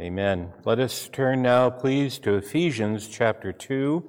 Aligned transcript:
Amen. 0.00 0.52
Let 0.64 0.78
us 0.78 1.08
turn 1.12 1.42
now, 1.42 1.70
please, 1.70 2.20
to 2.20 2.34
Ephesians 2.34 3.08
chapter 3.08 3.52
2. 3.52 4.08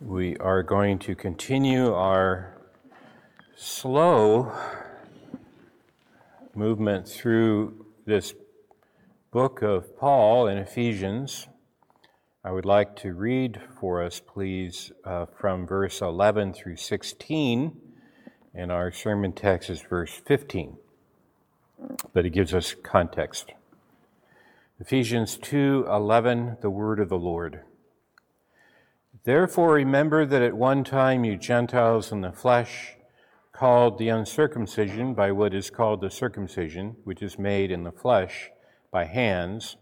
We 0.00 0.36
are 0.38 0.64
going 0.64 0.98
to 1.00 1.14
continue 1.14 1.94
our 1.94 2.60
slow 3.54 4.52
movement 6.56 7.06
through 7.06 7.86
this 8.04 8.34
book 9.30 9.62
of 9.62 9.96
Paul 9.96 10.48
in 10.48 10.58
Ephesians. 10.58 11.46
I 12.42 12.50
would 12.50 12.66
like 12.66 12.96
to 12.96 13.14
read 13.14 13.60
for 13.78 14.02
us, 14.02 14.18
please, 14.18 14.90
uh, 15.04 15.26
from 15.38 15.68
verse 15.68 16.00
11 16.00 16.52
through 16.52 16.78
16, 16.78 17.80
and 18.56 18.72
our 18.72 18.90
sermon 18.90 19.34
text 19.34 19.70
is 19.70 19.82
verse 19.82 20.20
15 20.26 20.78
but 22.12 22.26
it 22.26 22.30
gives 22.30 22.54
us 22.54 22.74
context. 22.82 23.52
Ephesians 24.80 25.36
2:11 25.36 26.60
the 26.60 26.70
word 26.70 27.00
of 27.00 27.08
the 27.08 27.18
Lord. 27.18 27.62
Therefore 29.24 29.74
remember 29.74 30.24
that 30.24 30.42
at 30.42 30.54
one 30.54 30.84
time 30.84 31.24
you 31.24 31.36
Gentiles 31.36 32.12
in 32.12 32.20
the 32.20 32.32
flesh 32.32 32.96
called 33.52 33.98
the 33.98 34.08
uncircumcision 34.08 35.14
by 35.14 35.32
what 35.32 35.52
is 35.52 35.68
called 35.68 36.00
the 36.00 36.10
circumcision 36.10 36.96
which 37.02 37.22
is 37.22 37.38
made 37.38 37.72
in 37.72 37.82
the 37.82 37.90
flesh 37.90 38.50
by 38.92 39.04
hands 39.04 39.76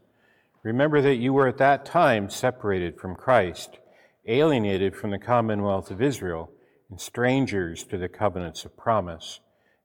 remember 0.63 1.02
that 1.02 1.16
you 1.16 1.33
were 1.35 1.47
at 1.47 1.59
that 1.59 1.85
time 1.85 2.30
separated 2.30 2.99
from 2.99 3.15
Christ 3.15 3.79
alienated 4.27 4.97
from 4.97 5.10
the 5.10 5.19
commonwealth 5.19 5.91
of 5.91 6.01
Israel 6.01 6.51
and 6.88 6.99
strangers 6.99 7.85
to 7.85 7.99
the 7.99 8.09
covenants 8.09 8.65
of 8.65 8.77
promise 8.79 9.41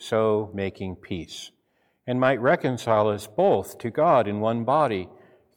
so 0.00 0.50
making 0.54 0.96
peace, 0.96 1.50
and 2.06 2.18
might 2.18 2.40
reconcile 2.40 3.08
us 3.08 3.26
both 3.26 3.78
to 3.78 3.90
God 3.90 4.26
in 4.26 4.40
one 4.40 4.64
body 4.64 5.08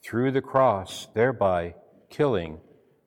through 0.04 0.32
the 0.32 0.42
cross, 0.42 1.08
thereby 1.16 1.74
killing 2.10 2.60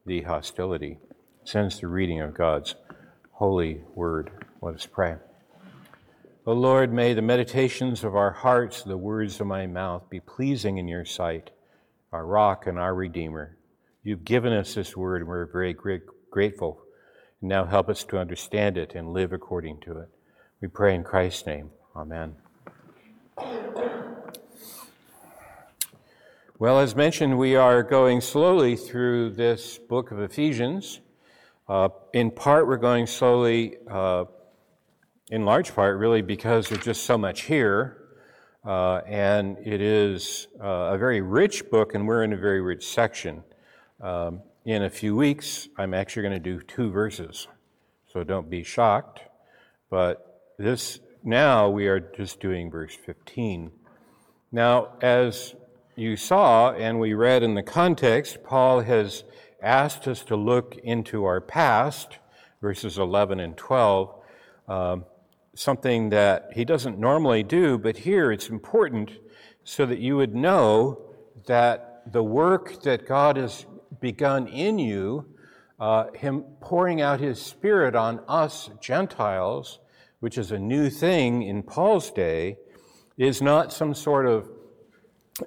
the 0.05 0.23
hostility. 0.23 0.99
Since 1.45 1.79
the 1.79 1.87
reading 1.87 2.21
of 2.21 2.35
God's 2.35 2.75
holy 3.33 3.83
word. 3.95 4.31
Let 4.61 4.75
us 4.75 4.87
pray. 4.87 5.17
O 6.47 6.53
Lord, 6.53 6.93
may 6.93 7.13
the 7.13 7.23
meditations 7.23 8.03
of 8.03 8.17
our 8.17 8.33
hearts, 8.33 8.83
the 8.83 8.97
words 8.97 9.41
of 9.41 9.47
my 9.47 9.67
mouth, 9.67 10.09
be 10.11 10.21
pleasing 10.21 10.79
in 10.79 10.89
your 10.89 11.05
sight, 11.05 11.51
our 12.13 12.27
rock 12.27 12.67
and 12.67 12.79
our 12.79 12.95
redeemer. 12.95 13.59
You've 14.03 14.25
given 14.25 14.53
us 14.53 14.75
this 14.75 14.97
word, 14.97 15.23
and 15.23 15.29
we're 15.29 15.47
very 15.47 15.77
grateful 16.31 16.83
now 17.43 17.65
help 17.65 17.89
us 17.89 18.05
to 18.05 18.19
understand 18.19 18.77
it 18.77 18.95
and 18.95 19.13
live 19.13 19.33
according 19.33 19.81
to 19.83 19.99
it. 19.99 20.09
We 20.63 20.69
pray 20.69 20.95
in 20.95 21.05
Christ's 21.05 21.45
name. 21.47 21.71
Amen. 21.95 22.35
Well, 26.59 26.81
as 26.81 26.97
mentioned, 26.97 27.37
we 27.37 27.57
are 27.57 27.83
going 27.83 28.23
slowly 28.23 28.75
through 28.75 29.33
this 29.33 29.77
book 29.77 30.13
of 30.13 30.21
Ephesians. 30.21 31.01
Uh, 31.69 31.91
in 32.15 32.31
part, 32.31 32.67
we're 32.67 32.79
going 32.79 33.07
slowly, 33.07 33.77
uh, 33.91 34.25
in 35.31 35.45
large 35.45 35.75
part, 35.75 35.99
really, 35.99 36.23
because 36.23 36.71
there's 36.71 36.85
just 36.85 37.05
so 37.05 37.19
much 37.19 37.43
here. 37.43 37.99
Uh, 38.65 39.03
and 39.07 39.59
it 39.59 39.83
is 39.83 40.49
uh, 40.59 40.95
a 40.95 40.97
very 40.97 41.21
rich 41.21 41.69
book, 41.71 41.95
and 41.95 42.09
we're 42.09 42.23
in 42.23 42.33
a 42.33 42.37
very 42.39 42.63
rich 42.63 42.87
section. 42.89 43.45
Um, 44.01 44.41
in 44.65 44.85
a 44.85 44.91
few 44.91 45.15
weeks, 45.15 45.69
I'm 45.77 45.93
actually 45.93 46.23
going 46.23 46.43
to 46.43 46.57
do 46.57 46.63
two 46.63 46.91
verses, 46.91 47.47
so 48.11 48.25
don't 48.25 48.49
be 48.49 48.63
shocked. 48.63 49.21
But 49.91 50.36
this 50.59 51.01
now 51.23 51.69
we 51.69 51.87
are 51.89 52.01
just 52.01 52.41
doing 52.41 52.71
verse 52.71 52.95
15. 52.95 53.73
Now, 54.53 54.97
as 55.01 55.55
you 55.97 56.17
saw 56.17 56.73
and 56.73 57.01
we 57.01 57.15
read 57.15 57.43
in 57.43 57.55
the 57.55 57.63
context, 57.63 58.45
Paul 58.45 58.81
has 58.81 59.25
asked 59.63 60.07
us 60.07 60.23
to 60.25 60.37
look 60.37 60.77
into 60.85 61.25
our 61.25 61.41
past, 61.41 62.19
verses 62.61 62.99
11 62.99 63.41
and 63.41 63.57
12, 63.57 64.15
um, 64.69 65.05
something 65.55 66.11
that 66.11 66.51
he 66.55 66.65
doesn't 66.65 66.99
normally 66.99 67.43
do, 67.43 67.77
but 67.77 67.99
here 67.99 68.31
it's 68.31 68.49
important 68.49 69.11
so 69.65 69.85
that 69.85 69.99
you 69.99 70.17
would 70.17 70.35
know 70.35 71.01
that 71.47 72.03
the 72.13 72.23
work 72.23 72.83
that 72.83 73.07
God 73.07 73.37
has 73.37 73.67
begun 74.01 74.47
in 74.47 74.79
you, 74.79 75.27
uh, 75.81 76.13
Him 76.13 76.45
pouring 76.61 77.01
out 77.01 77.21
His 77.21 77.41
Spirit 77.41 77.97
on 77.97 78.21
us 78.29 78.71
Gentiles, 78.81 79.81
which 80.27 80.39
is 80.39 80.51
a 80.51 80.59
new 80.59 80.91
thing 80.91 81.45
in 81.45 81.63
Paul's 81.63 82.11
day, 82.11 82.57
is 83.17 83.41
not 83.41 83.73
some 83.73 83.95
sort 83.95 84.27
of 84.27 84.51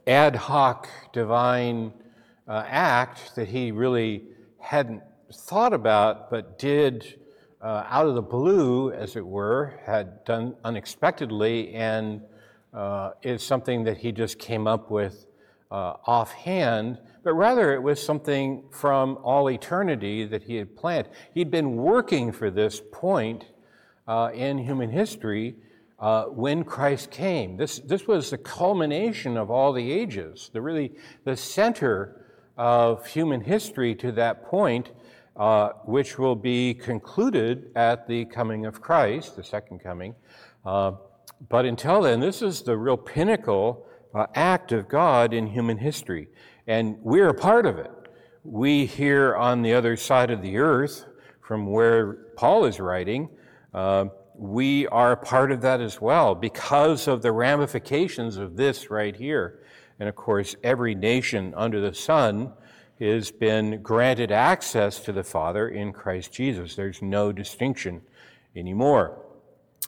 ad 0.08 0.34
hoc 0.34 0.88
divine 1.12 1.92
uh, 2.48 2.64
act 2.66 3.36
that 3.36 3.50
he 3.50 3.74
really 3.74 4.24
hadn't 4.58 5.04
thought 5.34 5.74
about, 5.74 6.32
but 6.32 6.58
did 6.58 7.20
uh, 7.62 7.84
out 7.90 8.08
of 8.08 8.16
the 8.16 8.22
blue, 8.22 8.90
as 8.94 9.18
it 9.18 9.28
were, 9.28 9.78
had 9.86 10.24
done 10.24 10.56
unexpectedly, 10.64 11.74
and 11.74 12.22
uh, 12.74 13.12
is 13.22 13.44
something 13.44 13.84
that 13.84 13.98
he 13.98 14.14
just 14.14 14.40
came 14.40 14.66
up 14.66 14.90
with 14.90 15.26
uh, 15.72 15.96
offhand 16.06 17.00
but 17.22 17.34
rather 17.34 17.74
it 17.74 17.84
was 17.84 18.02
something 18.02 18.64
from 18.72 19.18
all 19.24 19.50
eternity 19.50 20.26
that 20.26 20.44
he 20.44 20.56
had 20.56 20.76
planned. 20.76 21.10
He'd 21.34 21.52
been 21.52 21.76
working 21.76 22.32
for 22.32 22.50
this 22.50 22.82
point 22.92 23.46
uh, 24.10 24.32
in 24.34 24.58
human 24.58 24.90
history 24.90 25.56
uh, 26.00 26.24
when 26.24 26.64
Christ 26.64 27.12
came. 27.12 27.58
This, 27.58 27.78
this 27.80 28.08
was 28.08 28.32
the 28.32 28.40
culmination 28.40 29.38
of 29.38 29.52
all 29.52 29.72
the 29.72 29.92
ages, 29.92 30.50
the 30.52 30.62
really 30.62 30.94
the 31.26 31.38
center 31.38 32.26
of 32.58 33.06
human 33.06 33.42
history 33.42 33.94
to 33.96 34.12
that 34.14 34.46
point, 34.46 34.92
uh, 35.38 35.70
which 35.86 36.18
will 36.18 36.36
be 36.36 36.74
concluded 36.74 37.72
at 37.76 38.08
the 38.08 38.26
coming 38.26 38.66
of 38.66 38.82
Christ, 38.82 39.36
the 39.36 39.44
second 39.44 39.80
coming. 39.80 40.16
Uh, 40.66 40.94
but 41.48 41.66
until 41.66 42.02
then, 42.02 42.20
this 42.20 42.42
is 42.42 42.64
the 42.64 42.76
real 42.76 42.98
pinnacle 42.98 43.86
uh, 44.16 44.26
act 44.34 44.72
of 44.72 44.90
God 44.90 45.34
in 45.34 45.46
human 45.46 45.78
history. 45.78 46.30
And 46.66 46.98
we're 47.04 47.30
a 47.30 47.34
part 47.34 47.68
of 47.68 47.78
it. 47.78 47.92
We 48.44 48.88
here 48.88 49.36
on 49.36 49.62
the 49.62 49.74
other 49.74 49.96
side 49.96 50.32
of 50.32 50.42
the 50.42 50.58
earth, 50.58 51.06
from 51.42 51.68
where 51.68 52.14
Paul 52.36 52.66
is 52.66 52.80
writing, 52.80 53.30
uh, 53.74 54.06
we 54.36 54.88
are 54.88 55.12
a 55.12 55.18
part 55.18 55.52
of 55.52 55.62
that 55.62 55.82
as 55.82 56.00
well 56.00 56.34
because 56.34 57.08
of 57.08 57.22
the 57.22 57.32
ramifications 57.32 58.38
of 58.38 58.56
this 58.56 58.90
right 58.90 59.16
here. 59.16 59.60
And 60.00 60.08
of 60.08 60.16
course, 60.16 60.56
every 60.64 60.96
nation 60.96 61.54
under 61.56 61.82
the 61.82 61.94
sun 61.94 62.54
has 63.00 63.32
been 63.32 63.82
granted 63.82 64.32
access 64.32 65.00
to 65.02 65.12
the 65.12 65.24
Father 65.24 65.70
in 65.70 65.94
Christ 65.94 66.32
Jesus. 66.34 66.76
There's 66.76 67.02
no 67.02 67.32
distinction 67.32 68.02
anymore. 68.56 69.26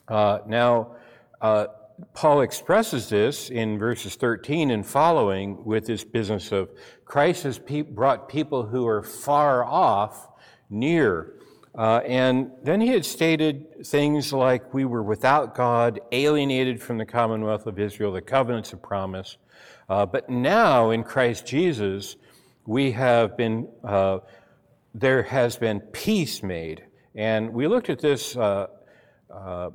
Uh, 0.08 0.38
now, 0.46 0.96
uh, 1.40 1.66
Paul 2.14 2.40
expresses 2.40 3.08
this 3.08 3.50
in 3.50 3.78
verses 3.78 4.16
13 4.16 4.70
and 4.70 4.84
following 4.84 5.64
with 5.64 5.86
this 5.86 6.04
business 6.04 6.52
of 6.52 6.70
Christ 7.04 7.44
has 7.44 7.58
pe- 7.58 7.82
brought 7.82 8.28
people 8.28 8.66
who 8.66 8.86
are 8.86 9.02
far 9.02 9.64
off 9.64 10.28
near. 10.70 11.34
Uh, 11.74 12.00
and 12.06 12.50
then 12.62 12.80
he 12.80 12.88
had 12.88 13.04
stated 13.04 13.86
things 13.86 14.32
like 14.32 14.74
we 14.74 14.84
were 14.84 15.02
without 15.02 15.54
God, 15.54 16.00
alienated 16.12 16.82
from 16.82 16.98
the 16.98 17.06
commonwealth 17.06 17.66
of 17.66 17.78
Israel, 17.78 18.12
the 18.12 18.20
covenants 18.20 18.72
of 18.74 18.82
promise. 18.82 19.38
Uh, 19.88 20.04
but 20.04 20.28
now 20.28 20.90
in 20.90 21.02
Christ 21.02 21.46
Jesus, 21.46 22.16
we 22.66 22.92
have 22.92 23.36
been, 23.36 23.68
uh, 23.82 24.18
there 24.94 25.22
has 25.22 25.56
been 25.56 25.80
peace 25.80 26.42
made. 26.42 26.84
And 27.14 27.52
we 27.52 27.66
looked 27.66 27.88
at 27.88 28.00
this 28.00 28.36
uh, 28.36 28.66
uh, 29.30 29.70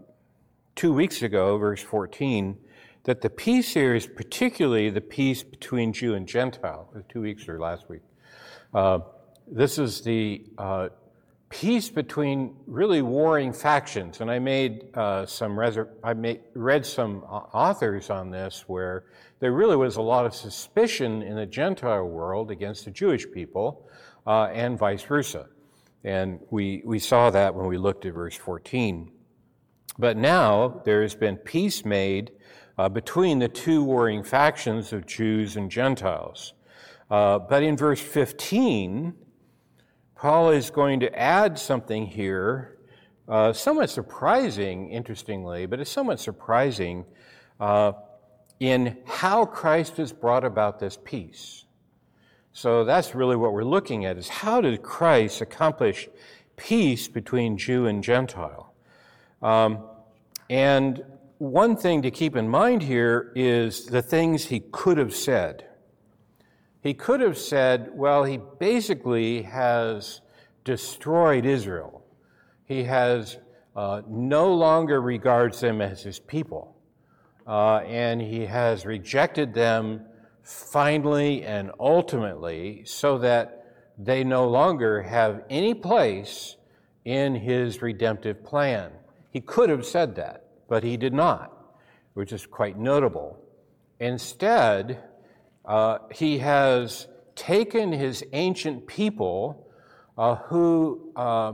two 0.75 0.93
weeks 0.93 1.23
ago, 1.23 1.57
verse 1.57 1.81
14, 1.81 2.57
that 3.05 3.21
the 3.21 3.29
peace 3.29 3.73
here 3.73 3.95
is 3.95 4.05
particularly 4.05 4.91
the 4.91 5.01
peace 5.01 5.41
between 5.41 5.93
Jew 5.93 6.13
and 6.13 6.27
Gentile, 6.27 6.93
two 7.09 7.21
weeks 7.21 7.47
or 7.49 7.59
last 7.59 7.89
week. 7.89 8.01
Uh, 8.73 8.99
this 9.47 9.79
is 9.79 10.01
the 10.01 10.43
peace 11.49 11.89
between 11.89 12.55
really 12.65 13.01
warring 13.01 13.53
factions. 13.53 14.21
And 14.21 14.29
I 14.29 14.39
made 14.39 14.85
uh, 14.93 15.25
some 15.25 15.57
I 16.03 16.13
made, 16.13 16.41
read 16.53 16.85
some 16.85 17.23
authors 17.23 18.09
on 18.09 18.29
this 18.31 18.65
where 18.67 19.05
there 19.39 19.51
really 19.51 19.75
was 19.75 19.97
a 19.97 20.01
lot 20.01 20.25
of 20.25 20.33
suspicion 20.33 21.21
in 21.21 21.35
the 21.35 21.45
Gentile 21.45 22.05
world 22.05 22.51
against 22.51 22.85
the 22.85 22.91
Jewish 22.91 23.29
people, 23.31 23.87
uh, 24.25 24.45
and 24.45 24.77
vice 24.77 25.03
versa. 25.03 25.47
And 26.03 26.39
we, 26.49 26.81
we 26.85 26.99
saw 26.99 27.29
that 27.29 27.55
when 27.55 27.67
we 27.67 27.77
looked 27.77 28.05
at 28.05 28.13
verse 28.13 28.35
14. 28.35 29.11
But 29.97 30.17
now 30.17 30.81
there 30.85 31.01
has 31.01 31.15
been 31.15 31.37
peace 31.37 31.83
made 31.85 32.31
uh, 32.77 32.89
between 32.89 33.39
the 33.39 33.47
two 33.47 33.83
warring 33.83 34.23
factions 34.23 34.93
of 34.93 35.05
Jews 35.07 35.55
and 35.55 35.71
Gentiles. 35.71 36.53
Uh, 37.09 37.39
but 37.39 37.63
in 37.63 37.77
verse 37.77 38.01
15, 38.01 39.13
Paul 40.17 40.49
is 40.49 40.71
going 40.71 41.01
to 41.01 41.15
add 41.15 41.59
something 41.59 42.07
here, 42.07 42.79
uh, 43.27 43.53
somewhat 43.53 43.91
surprising, 43.91 44.89
interestingly, 44.89 45.67
but 45.67 45.79
it's 45.79 45.91
somewhat 45.91 46.19
surprising 46.19 47.05
uh, 47.59 47.91
in 48.59 48.97
how 49.05 49.45
Christ 49.45 49.97
has 49.97 50.11
brought 50.11 50.43
about 50.43 50.79
this 50.79 50.97
peace. 51.03 51.65
So 52.51 52.83
that's 52.83 53.13
really 53.13 53.35
what 53.35 53.53
we're 53.53 53.63
looking 53.63 54.05
at 54.05 54.17
is 54.17 54.27
how 54.27 54.59
did 54.59 54.81
Christ 54.81 55.41
accomplish 55.41 56.09
peace 56.55 57.07
between 57.07 57.55
Jew 57.55 57.85
and 57.85 58.03
Gentile? 58.03 58.73
Um, 59.43 59.83
and 60.49 61.03
one 61.37 61.77
thing 61.77 62.01
to 62.01 62.09
keep 62.09 62.35
in 62.35 62.49
mind 62.49 62.81
here 62.81 63.31
is 63.35 63.85
the 63.85 64.01
things 64.01 64.45
he 64.45 64.61
could 64.71 64.97
have 64.97 65.13
said. 65.13 65.66
He 66.87 66.93
could 66.93 67.19
have 67.19 67.37
said, 67.37 67.89
well, 67.93 68.23
he 68.23 68.39
basically 68.59 69.41
has 69.41 70.21
destroyed 70.63 71.45
Israel. 71.45 72.05
He 72.63 72.85
has 72.85 73.39
uh, 73.75 74.03
no 74.07 74.53
longer 74.53 75.01
regards 75.01 75.59
them 75.59 75.81
as 75.81 76.01
his 76.01 76.17
people. 76.17 76.77
Uh, 77.45 77.79
and 77.79 78.21
he 78.21 78.45
has 78.45 78.85
rejected 78.85 79.53
them 79.53 80.05
finally 80.43 81.43
and 81.43 81.71
ultimately 81.77 82.83
so 82.85 83.17
that 83.17 83.65
they 83.97 84.23
no 84.23 84.47
longer 84.47 85.01
have 85.01 85.43
any 85.49 85.73
place 85.73 86.55
in 87.03 87.35
his 87.35 87.81
redemptive 87.81 88.45
plan. 88.45 88.93
He 89.31 89.41
could 89.41 89.69
have 89.69 89.85
said 89.85 90.15
that, 90.15 90.45
but 90.69 90.85
he 90.85 90.95
did 90.95 91.13
not, 91.13 91.51
which 92.13 92.31
is 92.31 92.45
quite 92.45 92.79
notable. 92.79 93.37
Instead, 93.99 95.03
uh, 95.67 95.99
he 96.11 96.37
has 96.39 97.07
taken 97.35 97.91
his 97.91 98.23
ancient 98.31 98.87
people 98.87 99.67
uh, 100.17 100.35
who 100.35 101.11
uh, 101.15 101.53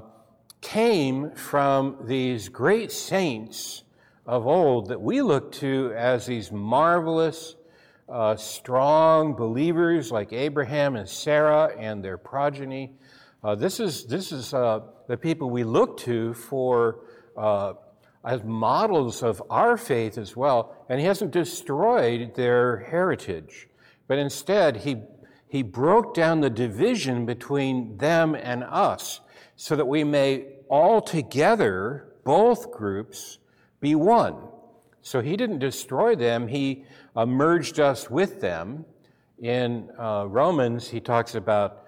came 0.61 1.31
from 1.31 1.97
these 2.03 2.47
great 2.47 2.91
saints 2.91 3.83
of 4.25 4.47
old 4.47 4.87
that 4.87 5.01
we 5.01 5.21
look 5.21 5.51
to 5.51 5.91
as 5.97 6.27
these 6.27 6.51
marvelous, 6.51 7.55
uh, 8.07 8.35
strong 8.35 9.33
believers 9.33 10.11
like 10.11 10.31
Abraham 10.31 10.95
and 10.95 11.09
Sarah 11.09 11.71
and 11.77 12.03
their 12.03 12.17
progeny. 12.17 12.93
Uh, 13.43 13.55
this 13.55 13.79
is, 13.79 14.05
this 14.05 14.31
is 14.31 14.53
uh, 14.53 14.81
the 15.07 15.17
people 15.17 15.49
we 15.49 15.63
look 15.63 15.97
to 15.97 16.33
for 16.35 16.99
as 18.25 18.41
models 18.43 19.21
of 19.21 19.43
our 19.49 19.75
faith 19.75 20.17
as 20.17 20.37
well, 20.37 20.73
and 20.87 20.99
he 20.99 21.05
hasn't 21.05 21.31
destroyed 21.31 22.35
their 22.35 22.77
heritage. 22.77 23.67
But 24.13 24.19
instead, 24.19 24.77
he, 24.77 24.97
he 25.47 25.63
broke 25.63 26.13
down 26.13 26.41
the 26.41 26.49
division 26.51 27.25
between 27.25 27.97
them 27.97 28.35
and 28.35 28.63
us 28.63 29.21
so 29.55 29.75
that 29.75 29.87
we 29.87 30.03
may 30.03 30.45
all 30.69 31.01
together, 31.01 32.13
both 32.23 32.71
groups, 32.71 33.39
be 33.79 33.95
one. 33.95 34.35
So 35.01 35.19
he 35.19 35.35
didn't 35.35 35.57
destroy 35.57 36.15
them, 36.15 36.47
he 36.47 36.85
uh, 37.15 37.25
merged 37.25 37.79
us 37.79 38.07
with 38.07 38.39
them. 38.39 38.85
In 39.39 39.89
uh, 39.97 40.25
Romans, 40.27 40.87
he 40.87 40.99
talks 40.99 41.33
about 41.33 41.83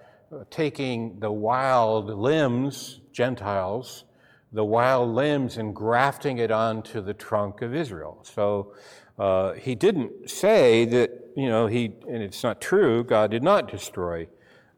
taking 0.50 1.20
the 1.20 1.30
wild 1.30 2.06
limbs, 2.06 3.02
Gentiles, 3.12 4.02
the 4.50 4.64
wild 4.64 5.14
limbs, 5.14 5.58
and 5.58 5.76
grafting 5.76 6.38
it 6.38 6.50
onto 6.50 7.00
the 7.00 7.14
trunk 7.14 7.62
of 7.62 7.72
Israel. 7.72 8.18
So 8.24 8.74
uh, 9.18 9.52
he 9.54 9.74
didn't 9.74 10.30
say 10.30 10.84
that, 10.84 11.10
you 11.36 11.48
know, 11.48 11.66
he, 11.66 11.92
and 12.08 12.22
it's 12.22 12.42
not 12.42 12.60
true, 12.60 13.02
God 13.04 13.30
did 13.30 13.42
not 13.42 13.70
destroy 13.70 14.28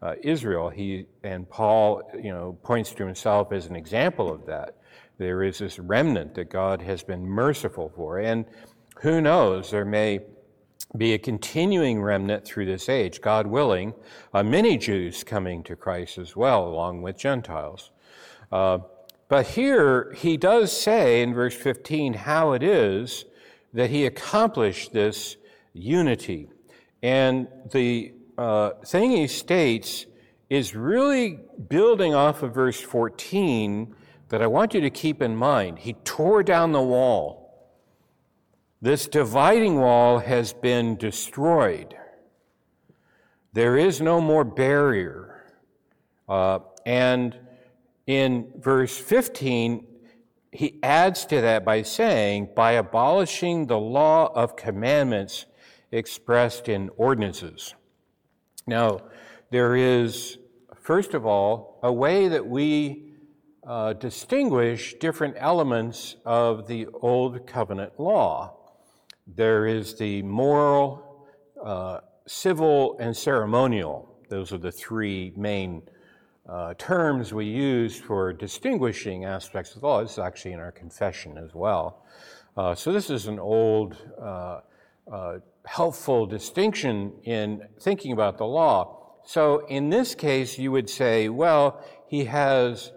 uh, 0.03 0.15
Israel. 0.23 0.69
He, 0.69 1.07
and 1.25 1.49
Paul, 1.49 2.03
you 2.15 2.31
know, 2.31 2.59
points 2.63 2.93
to 2.95 3.05
himself 3.05 3.53
as 3.53 3.67
an 3.67 3.77
example 3.77 4.33
of 4.33 4.47
that. 4.47 4.77
There 5.19 5.43
is 5.43 5.59
this 5.59 5.79
remnant 5.79 6.35
that 6.35 6.51
God 6.51 6.81
has 6.83 7.03
been 7.03 7.27
merciful 7.27 7.93
for. 7.95 8.19
And 8.19 8.45
who 9.01 9.21
knows, 9.21 9.71
there 9.71 9.85
may 9.85 10.21
be 10.97 11.13
a 11.13 11.19
continuing 11.19 12.01
remnant 12.01 12.45
through 12.45 12.67
this 12.67 12.89
age, 12.89 13.21
God 13.21 13.47
willing, 13.47 13.93
uh, 14.33 14.43
many 14.43 14.79
Jews 14.79 15.25
coming 15.25 15.63
to 15.65 15.77
Christ 15.77 16.19
as 16.19 16.35
well, 16.35 16.67
along 16.67 17.03
with 17.03 17.19
Gentiles. 17.19 17.91
Uh, 18.51 18.79
but 19.29 19.49
here 19.49 20.15
he 20.17 20.37
does 20.37 20.73
say 20.73 21.21
in 21.21 21.35
verse 21.35 21.55
15 21.55 22.15
how 22.15 22.53
it 22.53 22.63
is 22.63 23.27
that 23.73 23.91
he 23.91 24.07
accomplished 24.07 24.93
this 24.93 25.37
unity. 25.73 26.49
And 27.03 27.49
the 27.71 28.13
uh, 28.37 28.71
thing 28.85 29.13
he 29.13 29.27
states 29.27 30.07
is 30.51 30.75
really 30.75 31.39
building 31.69 32.15
off 32.15 32.43
of 32.43 32.55
verse 32.55 32.81
14 32.81 33.95
that 34.29 34.43
I 34.43 34.47
want 34.47 34.75
you 34.75 34.81
to 34.81 34.91
keep 34.91 35.23
in 35.23 35.37
mind. 35.37 35.79
He 35.81 35.95
tore 36.05 36.43
down 36.43 36.73
the 36.73 36.83
wall. 36.83 37.49
This 38.81 39.07
dividing 39.07 39.77
wall 39.77 40.19
has 40.21 40.53
been 40.53 40.97
destroyed. 40.97 41.97
There 43.53 43.77
is 43.77 44.01
no 44.01 44.21
more 44.21 44.45
barrier. 44.45 45.45
Uh, 46.29 46.61
and 46.87 47.37
in 48.07 48.53
verse 48.57 48.97
15, 48.97 49.85
he 50.59 50.77
adds 50.83 51.25
to 51.25 51.41
that 51.41 51.65
by 51.65 51.83
saying, 51.83 52.49
by 52.57 52.73
abolishing 52.73 53.69
the 53.69 53.79
law 53.79 54.27
of 54.35 54.57
commandments 54.57 55.47
expressed 55.93 56.69
in 56.69 56.91
ordinances. 56.97 57.77
Now, 58.67 59.03
there 59.53 59.77
is, 59.77 60.37
first 60.75 61.15
of 61.15 61.25
all, 61.25 61.79
a 61.85 61.93
way 61.93 62.27
that 62.27 62.45
we 62.45 63.13
uh, 63.65 63.93
distinguish 63.93 64.95
different 64.95 65.37
elements 65.39 66.17
of 66.25 66.67
the 66.67 66.89
Old 67.03 67.47
Covenant 67.47 67.93
law. 68.01 68.57
There 69.29 69.65
is 69.65 69.95
the 69.95 70.23
moral, 70.23 71.29
uh, 71.63 72.01
civil, 72.27 72.99
and 72.99 73.17
ceremonial. 73.17 74.13
Those 74.29 74.53
are 74.53 74.59
the 74.59 74.73
three 74.73 75.33
main 75.37 75.83
uh, 76.49 76.75
terms 76.79 77.35
we 77.35 77.45
use 77.45 77.97
for 77.99 78.33
distinguishing 78.33 79.25
aspects 79.25 79.75
of 79.75 79.83
the 79.83 79.87
law. 79.87 80.03
This 80.03 80.13
is 80.13 80.19
actually 80.19 80.53
in 80.53 80.61
our 80.61 80.73
confession 80.73 81.37
as 81.37 81.55
well. 81.55 82.05
Uh, 82.57 82.75
so 82.75 82.93
this 82.93 83.11
is 83.11 83.27
an 83.27 83.39
old, 83.39 83.97
uh, 84.21 84.61
uh, 85.13 85.39
helpful 85.67 86.27
distinction 86.27 87.13
in 87.25 87.63
thinking 87.81 88.13
about 88.13 88.39
the 88.39 88.47
law. 88.47 89.19
So 89.25 89.67
in 89.67 89.91
this 89.91 90.15
case, 90.15 90.59
you 90.59 90.73
would 90.73 90.89
say, 90.89 91.29
well, 91.29 91.85
he 92.09 92.25
has 92.25 92.93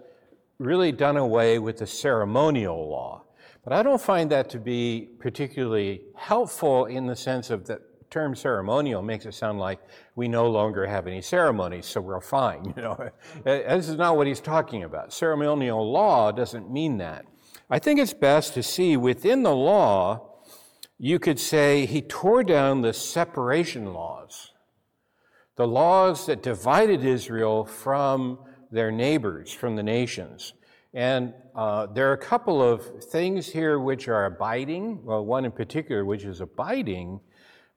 really 0.58 0.92
done 0.92 1.16
away 1.16 1.58
with 1.58 1.78
the 1.78 1.86
ceremonial 1.86 2.88
law. 2.88 3.24
But 3.64 3.74
I 3.74 3.82
don't 3.82 4.00
find 4.00 4.30
that 4.30 4.48
to 4.50 4.58
be 4.58 5.10
particularly 5.18 6.02
helpful 6.16 6.86
in 6.86 7.06
the 7.06 7.14
sense 7.14 7.50
of 7.50 7.66
that 7.66 7.80
term 8.12 8.36
ceremonial 8.36 9.02
makes 9.02 9.24
it 9.24 9.34
sound 9.34 9.58
like 9.58 9.80
we 10.14 10.28
no 10.28 10.48
longer 10.48 10.86
have 10.86 11.06
any 11.06 11.22
ceremonies, 11.22 11.86
so 11.86 12.00
we're 12.00 12.20
fine. 12.20 12.74
You 12.76 12.82
know, 12.82 13.10
this 13.44 13.88
is 13.88 13.96
not 13.96 14.16
what 14.16 14.26
he's 14.26 14.40
talking 14.40 14.84
about. 14.84 15.12
Ceremonial 15.12 15.90
law 15.90 16.30
doesn't 16.30 16.70
mean 16.70 16.98
that. 16.98 17.24
I 17.70 17.78
think 17.78 17.98
it's 17.98 18.12
best 18.12 18.54
to 18.54 18.62
see 18.62 18.96
within 18.96 19.42
the 19.42 19.54
law, 19.54 20.36
you 20.98 21.18
could 21.18 21.40
say 21.40 21.86
he 21.86 22.02
tore 22.02 22.44
down 22.44 22.82
the 22.82 22.92
separation 22.92 23.92
laws, 23.94 24.52
the 25.56 25.66
laws 25.66 26.26
that 26.26 26.42
divided 26.42 27.04
Israel 27.04 27.64
from 27.64 28.38
their 28.70 28.92
neighbors, 28.92 29.52
from 29.52 29.76
the 29.76 29.82
nations. 29.82 30.52
And 30.92 31.32
uh, 31.54 31.86
there 31.86 32.10
are 32.10 32.14
a 32.14 32.18
couple 32.18 32.62
of 32.62 33.04
things 33.04 33.46
here 33.46 33.78
which 33.78 34.08
are 34.08 34.26
abiding, 34.26 35.04
well, 35.04 35.24
one 35.24 35.44
in 35.44 35.52
particular 35.52 36.04
which 36.04 36.24
is 36.24 36.40
abiding, 36.40 37.20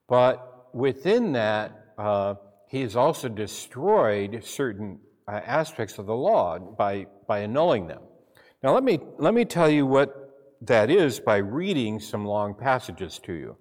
but 0.08 0.70
within 0.74 1.34
that, 1.34 1.94
uh, 1.98 2.36
he 2.70 2.82
has 2.82 2.96
also 2.96 3.30
destroyed 3.30 4.44
certain 4.44 5.00
uh, 5.28 5.40
aspects 5.46 5.98
of 5.98 6.06
the 6.06 6.16
law 6.16 6.60
by, 6.60 7.08
by 7.28 7.40
annulling 7.40 7.88
them. 7.88 8.02
Now, 8.62 8.74
let 8.74 8.84
me, 8.84 9.00
let 9.18 9.34
me 9.34 9.46
tell 9.46 9.70
you 9.70 9.86
what 9.86 10.58
that 10.62 10.90
is 10.90 11.20
by 11.20 11.38
reading 11.38 12.00
some 12.00 12.26
long 12.26 12.54
passages 12.54 13.20
to 13.20 13.34
you. 13.34 13.58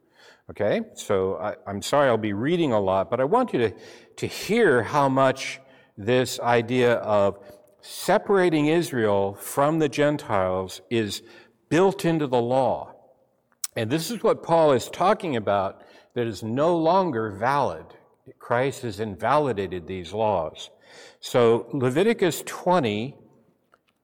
Okay? 0.50 0.80
So 0.94 1.36
I, 1.36 1.54
I'm 1.66 1.82
sorry 1.82 2.08
I'll 2.08 2.16
be 2.16 2.32
reading 2.32 2.72
a 2.72 2.80
lot, 2.80 3.10
but 3.10 3.20
I 3.20 3.24
want 3.24 3.52
you 3.52 3.58
to, 3.60 3.74
to 4.16 4.26
hear 4.26 4.82
how 4.82 5.08
much 5.08 5.60
this 5.96 6.40
idea 6.40 6.94
of 6.94 7.38
separating 7.80 8.66
Israel 8.66 9.34
from 9.34 9.78
the 9.78 9.88
Gentiles 9.88 10.80
is 10.90 11.22
built 11.68 12.04
into 12.04 12.26
the 12.26 12.40
law. 12.40 12.94
And 13.76 13.90
this 13.90 14.10
is 14.10 14.22
what 14.22 14.42
Paul 14.42 14.72
is 14.72 14.88
talking 14.88 15.36
about 15.36 15.82
that 16.14 16.26
is 16.26 16.42
no 16.42 16.76
longer 16.76 17.30
valid. 17.30 17.86
Christ 18.38 18.82
has 18.82 19.00
invalidated 19.00 19.86
these 19.86 20.12
laws. 20.12 20.70
So 21.20 21.66
Leviticus 21.72 22.42
20, 22.46 23.16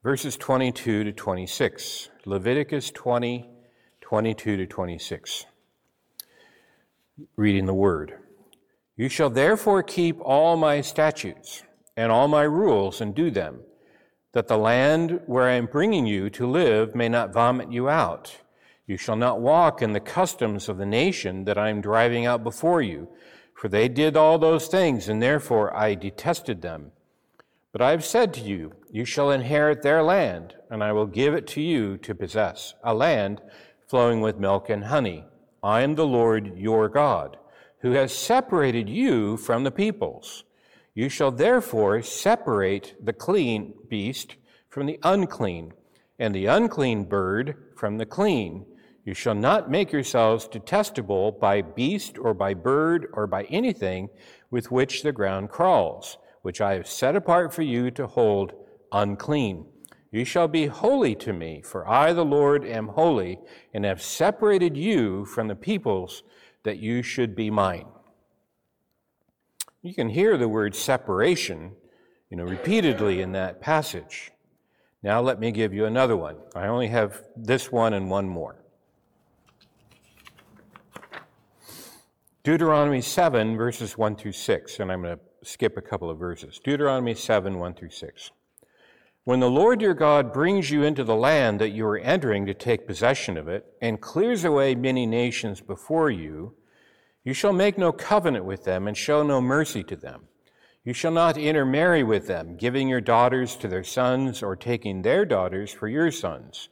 verses 0.03 0.37
22 0.37 1.05
to 1.05 1.11
26. 1.11 2.09
Leviticus 2.25 2.91
20, 2.91 3.49
22 4.01 4.57
to 4.57 4.65
26. 4.67 5.45
Reading 7.35 7.65
the 7.65 7.73
word. 7.73 8.13
You 8.95 9.09
shall 9.09 9.29
therefore 9.29 9.81
keep 9.81 10.19
all 10.21 10.57
my 10.57 10.81
statutes 10.81 11.63
and 11.95 12.11
all 12.11 12.27
my 12.27 12.43
rules 12.43 13.01
and 13.01 13.15
do 13.15 13.31
them, 13.31 13.61
that 14.33 14.47
the 14.47 14.57
land 14.57 15.21
where 15.25 15.47
I 15.47 15.53
am 15.53 15.65
bringing 15.65 16.05
you 16.05 16.29
to 16.31 16.47
live 16.47 16.93
may 16.93 17.09
not 17.09 17.33
vomit 17.33 17.71
you 17.71 17.89
out. 17.89 18.37
You 18.91 18.97
shall 18.97 19.15
not 19.15 19.39
walk 19.39 19.81
in 19.81 19.93
the 19.93 20.01
customs 20.01 20.67
of 20.67 20.77
the 20.77 20.85
nation 20.85 21.45
that 21.45 21.57
I 21.57 21.69
am 21.69 21.79
driving 21.79 22.25
out 22.25 22.43
before 22.43 22.81
you, 22.81 23.07
for 23.53 23.69
they 23.69 23.87
did 23.87 24.17
all 24.17 24.37
those 24.37 24.67
things, 24.67 25.07
and 25.07 25.23
therefore 25.23 25.73
I 25.73 25.95
detested 25.95 26.61
them. 26.61 26.91
But 27.71 27.81
I 27.81 27.91
have 27.91 28.03
said 28.03 28.33
to 28.33 28.41
you, 28.41 28.73
You 28.91 29.05
shall 29.05 29.31
inherit 29.31 29.81
their 29.81 30.03
land, 30.03 30.55
and 30.69 30.83
I 30.83 30.91
will 30.91 31.05
give 31.05 31.33
it 31.33 31.47
to 31.47 31.61
you 31.61 31.95
to 31.99 32.13
possess, 32.13 32.73
a 32.83 32.93
land 32.93 33.39
flowing 33.87 34.19
with 34.19 34.37
milk 34.37 34.69
and 34.69 34.83
honey. 34.83 35.23
I 35.63 35.83
am 35.83 35.95
the 35.95 36.05
Lord 36.05 36.57
your 36.57 36.89
God, 36.89 37.37
who 37.79 37.91
has 37.91 38.11
separated 38.11 38.89
you 38.89 39.37
from 39.37 39.63
the 39.63 39.71
peoples. 39.71 40.43
You 40.93 41.07
shall 41.07 41.31
therefore 41.31 42.01
separate 42.01 42.97
the 43.01 43.13
clean 43.13 43.73
beast 43.87 44.35
from 44.67 44.85
the 44.85 44.99
unclean, 45.01 45.71
and 46.19 46.35
the 46.35 46.47
unclean 46.47 47.05
bird 47.05 47.55
from 47.77 47.97
the 47.97 48.05
clean. 48.05 48.65
You 49.03 49.13
shall 49.13 49.35
not 49.35 49.71
make 49.71 49.91
yourselves 49.91 50.47
detestable 50.47 51.31
by 51.31 51.61
beast 51.61 52.17
or 52.17 52.33
by 52.33 52.53
bird 52.53 53.07
or 53.13 53.27
by 53.27 53.43
anything 53.45 54.09
with 54.49 54.71
which 54.71 55.01
the 55.01 55.11
ground 55.11 55.49
crawls 55.49 56.17
which 56.41 56.61
I 56.61 56.73
have 56.73 56.87
set 56.87 57.15
apart 57.15 57.53
for 57.53 57.61
you 57.61 57.91
to 57.91 58.07
hold 58.07 58.53
unclean. 58.91 59.65
You 60.11 60.25
shall 60.25 60.47
be 60.47 60.65
holy 60.65 61.15
to 61.15 61.31
me, 61.31 61.61
for 61.61 61.87
I, 61.87 62.13
the 62.13 62.25
Lord, 62.25 62.65
am 62.65 62.89
holy, 62.89 63.39
and 63.73 63.85
have 63.85 64.01
separated 64.01 64.75
you 64.75 65.25
from 65.25 65.47
the 65.47 65.55
peoples 65.55 66.23
that 66.63 66.79
you 66.79 67.01
should 67.01 67.35
be 67.35 67.49
mine. 67.49 67.85
You 69.81 69.93
can 69.93 70.09
hear 70.09 70.37
the 70.37 70.49
word 70.49 70.75
separation, 70.75 71.73
you 72.29 72.37
know, 72.37 72.43
repeatedly 72.43 73.21
in 73.21 73.31
that 73.31 73.61
passage. 73.61 74.31
Now 75.01 75.21
let 75.21 75.39
me 75.39 75.51
give 75.51 75.73
you 75.73 75.85
another 75.85 76.17
one. 76.17 76.37
I 76.55 76.67
only 76.67 76.87
have 76.87 77.21
this 77.35 77.71
one 77.71 77.93
and 77.93 78.09
one 78.09 78.27
more. 78.27 78.60
Deuteronomy 82.43 83.01
7, 83.01 83.55
verses 83.55 83.99
1 83.99 84.15
through 84.15 84.31
6, 84.31 84.79
and 84.79 84.91
I'm 84.91 85.03
going 85.03 85.15
to 85.15 85.47
skip 85.47 85.77
a 85.77 85.81
couple 85.81 86.09
of 86.09 86.17
verses. 86.17 86.59
Deuteronomy 86.63 87.13
7 87.13 87.59
1 87.59 87.73
through 87.75 87.91
6. 87.91 88.31
When 89.25 89.39
the 89.39 89.49
Lord 89.49 89.79
your 89.79 89.93
God 89.93 90.33
brings 90.33 90.71
you 90.71 90.81
into 90.81 91.03
the 91.03 91.15
land 91.15 91.61
that 91.61 91.69
you 91.69 91.85
are 91.85 91.99
entering 91.99 92.47
to 92.47 92.55
take 92.55 92.87
possession 92.87 93.37
of 93.37 93.47
it, 93.47 93.67
and 93.79 94.01
clears 94.01 94.43
away 94.43 94.73
many 94.73 95.05
nations 95.05 95.61
before 95.61 96.09
you, 96.09 96.55
you 97.23 97.35
shall 97.35 97.53
make 97.53 97.77
no 97.77 97.91
covenant 97.91 98.45
with 98.45 98.63
them 98.63 98.87
and 98.87 98.97
show 98.97 99.21
no 99.21 99.39
mercy 99.39 99.83
to 99.83 99.95
them. 99.95 100.23
You 100.83 100.93
shall 100.93 101.11
not 101.11 101.37
intermarry 101.37 102.01
with 102.01 102.25
them, 102.25 102.57
giving 102.57 102.87
your 102.87 103.01
daughters 103.01 103.55
to 103.57 103.67
their 103.67 103.83
sons 103.83 104.41
or 104.41 104.55
taking 104.55 105.03
their 105.03 105.25
daughters 105.25 105.71
for 105.71 105.87
your 105.87 106.09
sons. 106.09 106.69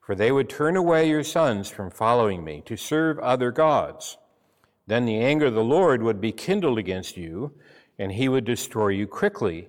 For 0.00 0.16
they 0.16 0.32
would 0.32 0.50
turn 0.50 0.76
away 0.76 1.08
your 1.08 1.22
sons 1.22 1.70
from 1.70 1.92
following 1.92 2.42
me 2.42 2.64
to 2.66 2.76
serve 2.76 3.20
other 3.20 3.52
gods. 3.52 4.18
Then 4.86 5.06
the 5.06 5.18
anger 5.18 5.46
of 5.46 5.54
the 5.54 5.64
Lord 5.64 6.02
would 6.02 6.20
be 6.20 6.32
kindled 6.32 6.78
against 6.78 7.16
you 7.16 7.52
and 7.98 8.12
he 8.12 8.28
would 8.28 8.44
destroy 8.44 8.88
you 8.88 9.06
quickly. 9.06 9.68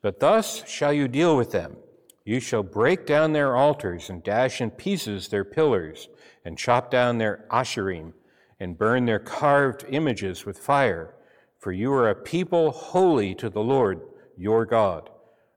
But 0.00 0.20
thus 0.20 0.66
shall 0.68 0.92
you 0.92 1.08
deal 1.08 1.36
with 1.36 1.50
them. 1.50 1.76
You 2.24 2.40
shall 2.40 2.62
break 2.62 3.04
down 3.06 3.32
their 3.32 3.56
altars 3.56 4.08
and 4.08 4.22
dash 4.22 4.60
in 4.60 4.70
pieces 4.70 5.28
their 5.28 5.44
pillars 5.44 6.08
and 6.44 6.56
chop 6.56 6.90
down 6.90 7.18
their 7.18 7.44
asherim 7.50 8.14
and 8.58 8.78
burn 8.78 9.04
their 9.04 9.18
carved 9.18 9.84
images 9.88 10.46
with 10.46 10.58
fire. 10.58 11.14
For 11.58 11.72
you 11.72 11.92
are 11.92 12.08
a 12.08 12.14
people 12.14 12.70
holy 12.70 13.34
to 13.36 13.50
the 13.50 13.62
Lord 13.62 14.00
your 14.36 14.64
God. 14.64 15.10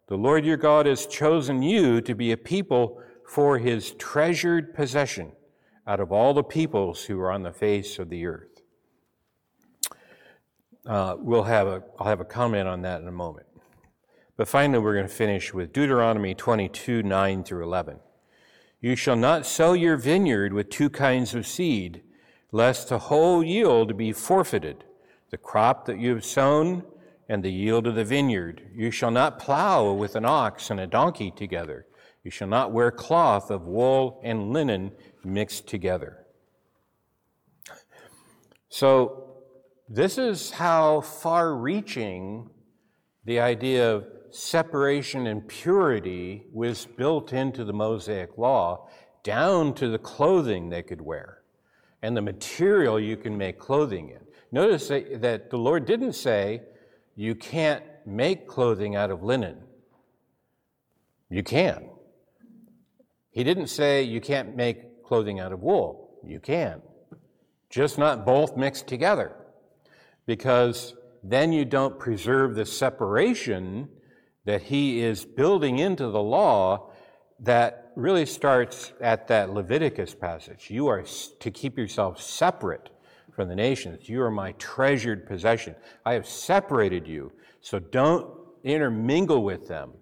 The 0.07 0.17
Lord 0.17 0.45
your 0.45 0.57
God 0.57 0.85
has 0.85 1.05
chosen 1.05 1.61
you 1.61 2.01
to 2.01 2.15
be 2.15 2.31
a 2.31 2.37
people 2.37 3.01
for 3.25 3.57
his 3.57 3.91
treasured 3.93 4.73
possession 4.73 5.33
out 5.85 5.99
of 5.99 6.11
all 6.11 6.33
the 6.33 6.43
peoples 6.43 7.03
who 7.03 7.19
are 7.19 7.31
on 7.31 7.43
the 7.43 7.51
face 7.51 7.99
of 7.99 8.09
the 8.09 8.25
earth. 8.25 8.56
Uh, 10.87 11.17
we'll 11.19 11.43
have 11.43 11.67
a, 11.67 11.83
I'll 11.99 12.07
have 12.07 12.21
a 12.21 12.25
comment 12.25 12.65
on 12.65 12.81
that 12.83 13.01
in 13.01 13.09
a 13.09 13.11
moment. 13.11 13.45
But 14.37 14.47
finally, 14.47 14.79
we're 14.79 14.93
going 14.93 15.07
to 15.07 15.13
finish 15.13 15.53
with 15.53 15.73
Deuteronomy 15.73 16.33
22 16.33 17.03
9 17.03 17.43
through 17.43 17.63
11. 17.65 17.99
You 18.79 18.95
shall 18.95 19.17
not 19.17 19.45
sow 19.45 19.73
your 19.73 19.97
vineyard 19.97 20.53
with 20.53 20.69
two 20.69 20.89
kinds 20.89 21.35
of 21.35 21.45
seed, 21.45 22.03
lest 22.53 22.87
the 22.87 22.99
whole 22.99 23.43
yield 23.43 23.97
be 23.97 24.13
forfeited, 24.13 24.85
the 25.29 25.37
crop 25.37 25.85
that 25.87 25.99
you 25.99 26.13
have 26.15 26.23
sown 26.23 26.83
and 27.27 27.43
the 27.43 27.51
yield 27.51 27.85
of 27.85 27.95
the 27.95 28.05
vineyard. 28.05 28.61
You 28.73 28.89
shall 28.89 29.11
not 29.11 29.39
plow 29.39 29.91
with 29.91 30.15
an 30.15 30.23
ox 30.23 30.69
and 30.69 30.79
a 30.79 30.87
donkey 30.87 31.31
together. 31.31 31.85
You 32.23 32.31
shall 32.31 32.47
not 32.47 32.71
wear 32.71 32.91
cloth 32.91 33.51
of 33.51 33.63
wool 33.63 34.21
and 34.23 34.53
linen 34.53 34.91
mixed 35.25 35.67
together. 35.67 36.25
So, 38.69 39.26
this 39.89 40.17
is 40.17 40.51
how 40.51 41.01
far 41.01 41.55
reaching 41.55 42.49
the 43.23 43.39
idea 43.39 43.93
of 43.93 44.05
separation 44.31 45.27
and 45.27 45.47
purity 45.47 46.43
was 46.51 46.85
built 46.85 47.31
into 47.31 47.63
the 47.63 47.73
Mosaic 47.73 48.37
law, 48.37 48.89
down 49.23 49.73
to 49.75 49.89
the 49.89 49.97
clothing 49.97 50.69
they 50.69 50.83
could 50.83 51.01
wear 51.01 51.41
and 52.01 52.15
the 52.15 52.21
material 52.21 52.99
you 52.99 53.17
can 53.17 53.37
make 53.37 53.59
clothing 53.59 54.09
in. 54.09 54.19
Notice 54.51 54.89
that 54.89 55.49
the 55.49 55.57
Lord 55.57 55.85
didn't 55.85 56.13
say 56.13 56.61
you 57.15 57.33
can't 57.35 57.83
make 58.05 58.47
clothing 58.47 58.95
out 58.95 59.09
of 59.09 59.23
linen. 59.23 59.57
You 61.29 61.43
can. 61.43 61.89
He 63.31 63.43
didn't 63.43 63.67
say 63.67 64.03
you 64.03 64.21
can't 64.21 64.55
make 64.55 65.03
clothing 65.03 65.39
out 65.39 65.51
of 65.51 65.61
wool. 65.61 66.19
You 66.23 66.39
can. 66.39 66.81
Just 67.69 67.97
not 67.97 68.25
both 68.25 68.55
mixed 68.55 68.87
together 68.87 69.35
because 70.27 70.93
then 71.23 71.51
you 71.51 71.65
don't 71.65 71.97
preserve 71.97 72.53
the 72.53 72.65
separation 72.65 73.89
that 74.45 74.61
he 74.61 75.01
is 75.01 75.25
building 75.25 75.79
into 75.79 76.09
the 76.09 76.21
law 76.21 76.91
that 77.39 77.91
really 77.95 78.25
starts 78.25 78.93
at 79.01 79.27
that 79.27 79.51
Leviticus 79.51 80.13
passage. 80.13 80.69
You 80.69 80.87
are 80.87 81.03
to 81.39 81.51
keep 81.51 81.77
yourself 81.77 82.21
separate 82.21 82.89
from 83.31 83.49
the 83.49 83.55
nations. 83.55 84.07
You 84.07 84.21
are 84.21 84.31
my 84.31 84.51
treasured 84.53 85.27
possession. 85.27 85.75
I 86.05 86.13
have 86.13 86.27
separated 86.27 87.07
you, 87.07 87.31
so 87.61 87.79
don't 87.79 88.29
intermingle 88.63 89.43
with 89.43 89.67
them, 89.67 89.93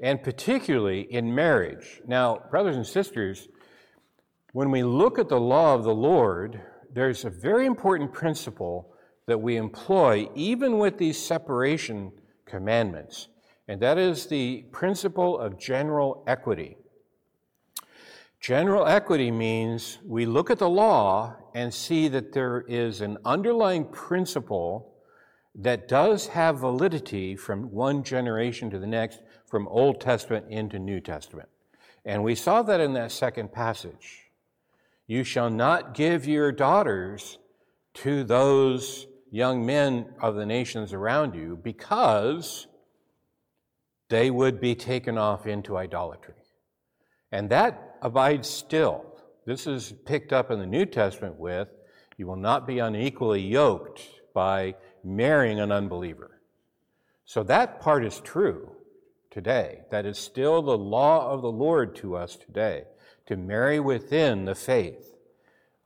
and 0.00 0.22
particularly 0.22 1.02
in 1.12 1.34
marriage. 1.34 2.00
Now, 2.06 2.42
brothers 2.50 2.76
and 2.76 2.86
sisters, 2.86 3.48
when 4.52 4.70
we 4.70 4.82
look 4.82 5.18
at 5.18 5.28
the 5.28 5.40
law 5.40 5.74
of 5.74 5.84
the 5.84 5.94
Lord, 5.94 6.60
there's 6.92 7.24
a 7.24 7.30
very 7.30 7.66
important 7.66 8.12
principle 8.12 8.94
that 9.28 9.38
we 9.38 9.56
employ 9.56 10.26
even 10.34 10.78
with 10.78 10.96
these 10.96 11.22
separation 11.22 12.10
commandments, 12.46 13.28
and 13.68 13.78
that 13.78 13.98
is 13.98 14.26
the 14.26 14.64
principle 14.72 15.38
of 15.38 15.58
general 15.58 16.24
equity. 16.26 16.78
General 18.40 18.86
equity 18.86 19.30
means 19.30 19.98
we 20.02 20.24
look 20.24 20.50
at 20.50 20.58
the 20.58 20.68
law 20.68 21.36
and 21.54 21.74
see 21.74 22.08
that 22.08 22.32
there 22.32 22.64
is 22.68 23.02
an 23.02 23.18
underlying 23.26 23.84
principle 23.84 24.94
that 25.54 25.88
does 25.88 26.28
have 26.28 26.60
validity 26.60 27.36
from 27.36 27.70
one 27.70 28.02
generation 28.02 28.70
to 28.70 28.78
the 28.78 28.86
next, 28.86 29.20
from 29.44 29.68
Old 29.68 30.00
Testament 30.00 30.46
into 30.48 30.78
New 30.78 31.00
Testament. 31.00 31.50
And 32.06 32.24
we 32.24 32.34
saw 32.34 32.62
that 32.62 32.80
in 32.80 32.94
that 32.94 33.12
second 33.12 33.52
passage. 33.52 34.30
You 35.06 35.22
shall 35.22 35.50
not 35.50 35.92
give 35.92 36.26
your 36.26 36.50
daughters 36.50 37.38
to 37.94 38.24
those 38.24 39.06
young 39.30 39.64
men 39.64 40.06
of 40.20 40.34
the 40.34 40.46
nations 40.46 40.92
around 40.92 41.34
you 41.34 41.58
because 41.62 42.66
they 44.08 44.30
would 44.30 44.60
be 44.60 44.74
taken 44.74 45.18
off 45.18 45.46
into 45.46 45.76
idolatry. 45.76 46.34
And 47.30 47.50
that 47.50 47.98
abides 48.00 48.48
still. 48.48 49.04
This 49.44 49.66
is 49.66 49.92
picked 50.06 50.32
up 50.32 50.50
in 50.50 50.58
the 50.58 50.66
New 50.66 50.86
Testament 50.86 51.36
with 51.36 51.68
you 52.16 52.26
will 52.26 52.36
not 52.36 52.66
be 52.66 52.80
unequally 52.80 53.40
yoked 53.40 54.02
by 54.34 54.74
marrying 55.04 55.60
an 55.60 55.70
unbeliever. 55.70 56.40
So 57.24 57.42
that 57.44 57.80
part 57.80 58.04
is 58.04 58.20
true 58.20 58.72
today. 59.30 59.82
That 59.90 60.04
is 60.04 60.18
still 60.18 60.62
the 60.62 60.76
law 60.76 61.30
of 61.30 61.42
the 61.42 61.52
Lord 61.52 61.94
to 61.96 62.16
us 62.16 62.36
today, 62.36 62.84
to 63.26 63.36
marry 63.36 63.78
within 63.78 64.46
the 64.46 64.54
faith. 64.54 65.14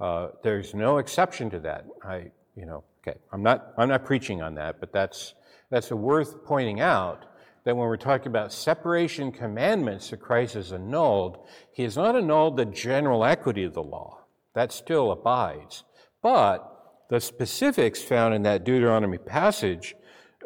Uh, 0.01 0.29
there's 0.43 0.75
no 0.75 0.99
exception 0.99 1.51
to 1.51 1.61
that. 1.61 1.85
I, 2.03 2.31
you 2.57 2.65
know, 2.65 2.85
okay, 3.07 3.19
I'm 3.33 3.43
not, 3.43 3.73
I'm 3.77 3.89
not 3.89 4.05
preaching 4.05 4.43
on 4.43 4.55
that, 4.55 4.81
but 4.81 4.93
that's, 4.93 5.35
that's 5.71 5.91
worth 5.91 6.45
pointing 6.45 6.81
out 6.81 7.25
that 7.65 7.77
when 7.77 7.87
we're 7.87 7.97
talking 7.97 8.29
about 8.29 8.53
separation 8.53 9.31
commandments 9.31 10.11
that 10.11 10.21
Christ 10.21 10.55
has 10.55 10.73
annulled, 10.73 11.39
he 11.73 11.85
has 11.85 11.97
not 11.97 12.17
annulled 12.17 12.57
the 12.57 12.65
general 12.65 13.25
equity 13.25 13.65
of 13.65 13.75
the 13.75 13.83
law. 13.83 14.19
That 14.55 14.73
still 14.73 15.13
abides. 15.13 15.85
But 16.23 16.69
the 17.09 17.21
specifics 17.21 18.03
found 18.03 18.35
in 18.35 18.43
that 18.43 18.65
Deuteronomy 18.65 19.19
passage 19.19 19.95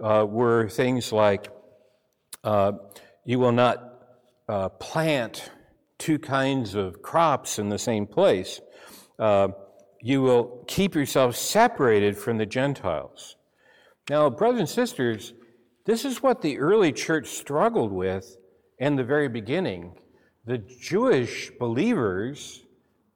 uh, 0.03 0.27
were 0.29 0.69
things 0.69 1.13
like 1.13 1.49
uh, 2.45 2.73
you 3.25 3.39
will 3.39 3.53
not 3.53 3.83
uh, 4.49 4.69
plant 4.69 5.51
two 5.99 6.19
kinds 6.19 6.75
of 6.75 7.03
crops 7.03 7.59
in 7.59 7.69
the 7.69 7.79
same 7.79 8.07
place. 8.07 8.61
Uh, 9.19 9.49
you 10.01 10.23
will 10.23 10.65
keep 10.67 10.95
yourself 10.95 11.37
separated 11.37 12.17
from 12.17 12.39
the 12.39 12.47
Gentiles. 12.47 13.37
Now, 14.09 14.31
brothers 14.31 14.61
and 14.61 14.69
sisters, 14.69 15.35
this 15.85 16.05
is 16.05 16.23
what 16.23 16.43
the 16.43 16.59
early 16.59 16.93
church 16.93 17.29
struggled 17.29 17.93
with 17.93 18.37
in 18.79 18.97
the 18.97 19.05
very 19.05 19.29
beginning. 19.29 19.99
The 20.45 20.59
Jewish 20.59 21.51
believers 21.59 22.65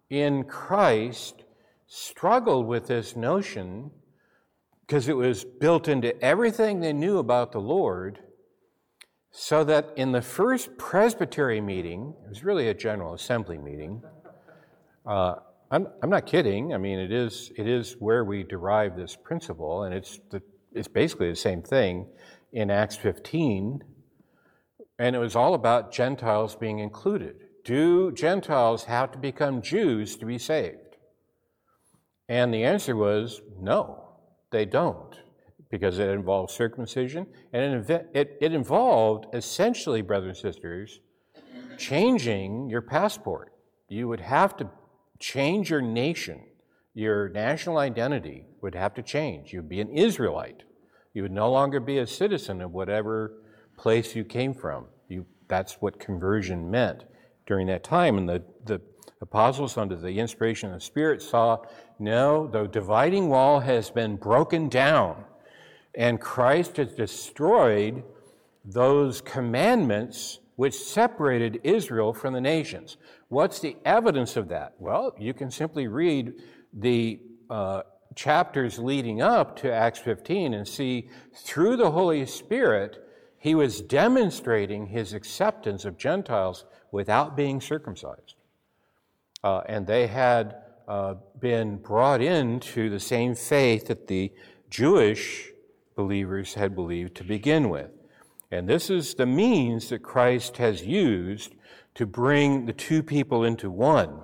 in 0.09 0.45
Christ 0.45 1.45
struggled 1.87 2.67
with 2.67 2.87
this 2.87 3.17
notion 3.17 3.91
because 4.87 5.09
it 5.09 5.17
was 5.17 5.45
built 5.45 5.87
into 5.87 6.21
everything 6.23 6.81
they 6.81 6.93
knew 6.93 7.19
about 7.19 7.53
the 7.53 7.61
Lord, 7.61 8.19
so 9.31 9.63
that 9.63 9.91
in 9.95 10.11
the 10.11 10.23
first 10.23 10.77
presbytery 10.79 11.61
meeting, 11.61 12.15
it 12.25 12.29
was 12.29 12.43
really 12.43 12.69
a 12.69 12.75
general 12.75 13.15
assembly 13.15 13.59
meeting. 13.59 14.03
Uh, 15.07 15.37
I'm, 15.71 15.87
I'm 16.03 16.11
not 16.11 16.27
kidding. 16.27 16.75
I 16.75 16.79
mean, 16.79 16.99
it 16.99 17.12
is, 17.12 17.53
it 17.57 17.69
is 17.69 17.95
where 18.00 18.25
we 18.25 18.43
derive 18.43 18.97
this 18.97 19.15
principle, 19.17 19.85
and 19.85 19.95
it's, 19.95 20.19
the, 20.31 20.43
it's 20.73 20.89
basically 20.89 21.31
the 21.31 21.37
same 21.37 21.62
thing 21.62 22.07
in 22.53 22.71
Acts 22.71 22.97
15, 22.97 23.85
and 24.99 25.17
it 25.17 25.19
was 25.19 25.37
all 25.37 25.55
about 25.55 25.93
Gentiles 25.93 26.57
being 26.57 26.81
included. 26.81 27.37
Do 27.65 28.11
Gentiles 28.11 28.85
have 28.85 29.12
to 29.12 29.19
become 29.19 29.62
Jews 29.62 30.17
to 30.17 30.27
be 30.27 30.39
saved? 30.39 30.97
And 32.29 32.53
the 32.53 32.65
answer 32.65 32.97
was 32.97 33.41
no, 33.61 34.09
they 34.50 34.65
don't, 34.65 35.15
because 35.71 36.00
it 36.00 36.09
involves 36.09 36.53
circumcision, 36.53 37.29
and 37.53 37.89
it, 37.89 38.09
it, 38.12 38.39
it 38.41 38.53
involved 38.53 39.27
essentially, 39.33 40.03
brothers 40.03 40.43
and 40.43 40.53
sisters, 40.53 40.99
changing 41.79 42.69
your 42.69 42.83
passport. 42.83 43.53
You 43.89 44.09
would 44.09 44.21
have 44.21 44.57
to 44.57 44.69
change 45.21 45.71
your 45.71 45.83
nation. 45.83 46.43
Your 46.95 47.29
national 47.29 47.79
identity 47.79 48.47
would 48.62 48.75
have 48.75 48.95
to 48.95 49.03
change. 49.03 49.53
You'd 49.53 49.69
be 49.69 49.81
an 49.81 49.91
Israelite. 49.91 50.65
You 51.15 51.23
would 51.23 51.33
no 51.33 51.50
longer 51.50 51.79
be 51.79 51.99
a 51.99 52.07
citizen 52.07 52.61
of 52.61 52.73
whatever 52.73 53.43
place 53.77 54.17
you 54.17 54.25
came 54.25 54.55
from. 54.55 54.87
You, 55.09 55.27
that's 55.49 55.75
what 55.75 56.00
conversion 56.00 56.71
meant 56.71 57.05
during 57.47 57.67
that 57.69 57.85
time. 57.85 58.19
And 58.19 58.29
the, 58.29 58.43
the 58.65 58.81
apostles, 59.21 59.77
under 59.77 59.97
the 59.97 60.19
inspiration 60.19 60.71
of 60.71 60.77
the 60.77 60.85
Spirit, 60.85 61.23
saw 61.23 61.59
no, 61.99 62.47
the 62.47 62.67
dividing 62.67 63.29
wall 63.29 63.61
has 63.61 63.91
been 63.91 64.17
broken 64.17 64.69
down, 64.69 65.25
and 65.95 66.21
Christ 66.21 66.79
has 66.79 66.95
destroyed 66.95 68.03
those 68.65 69.21
commandments 69.21 70.39
which 70.61 70.75
separated 70.75 71.59
Israel 71.64 72.12
from 72.12 72.35
the 72.35 72.40
nations. 72.40 72.99
What's 73.29 73.61
the 73.61 73.79
evidence 73.87 74.37
of 74.37 74.49
that? 74.49 74.75
Well, 74.79 75.14
you 75.19 75.33
can 75.33 75.50
simply 75.50 75.88
read 75.88 76.35
the 76.75 77.19
uh, 77.49 77.81
chapters 78.14 78.79
leading 78.79 79.23
up 79.23 79.57
to 79.61 79.73
Acts 79.73 80.00
15 80.00 80.52
and 80.52 80.69
see 80.69 81.09
through 81.35 81.79
the 81.79 81.93
Holy 81.93 82.26
Spirit, 82.26 83.02
he 83.39 83.54
was 83.54 83.80
demonstrating 83.80 84.89
his 84.89 85.15
acceptance 85.15 85.87
of 85.87 85.97
Gentiles 85.97 86.67
without 86.93 87.35
being 87.35 87.63
circumcised. 87.63 88.35
Uh, 89.43 89.63
and 89.65 89.87
they 89.87 90.08
had 90.08 90.56
uh, 90.87 91.15
been 91.39 91.78
brought 91.78 92.21
into 92.21 92.91
the 92.91 93.00
same 93.00 93.35
faith 93.35 93.87
that 93.87 94.08
the 94.08 94.30
Jewish 94.69 95.52
believers 95.97 96.52
had 96.52 96.75
believed 96.75 97.15
to 97.15 97.25
begin 97.25 97.71
with. 97.71 97.93
And 98.50 98.69
this 98.69 98.91
is 98.91 99.15
the 99.15 99.26
means 99.26 99.89
that 99.89 100.02
Christ 100.02 100.56
has 100.56 100.84
used 100.84 101.54
to 101.95 102.06
bring 102.06 102.67
the 102.67 102.73
two 102.73 103.02
people 103.02 103.45
into 103.45 103.71
one. 103.71 104.23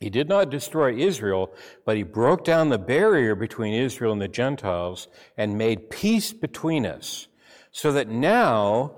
He 0.00 0.10
did 0.10 0.28
not 0.28 0.50
destroy 0.50 0.94
Israel, 0.96 1.52
but 1.84 1.96
he 1.96 2.02
broke 2.02 2.44
down 2.44 2.68
the 2.68 2.78
barrier 2.78 3.34
between 3.34 3.72
Israel 3.72 4.12
and 4.12 4.20
the 4.20 4.28
Gentiles 4.28 5.08
and 5.36 5.56
made 5.56 5.90
peace 5.90 6.32
between 6.32 6.84
us. 6.84 7.28
So 7.72 7.92
that 7.92 8.08
now, 8.08 8.96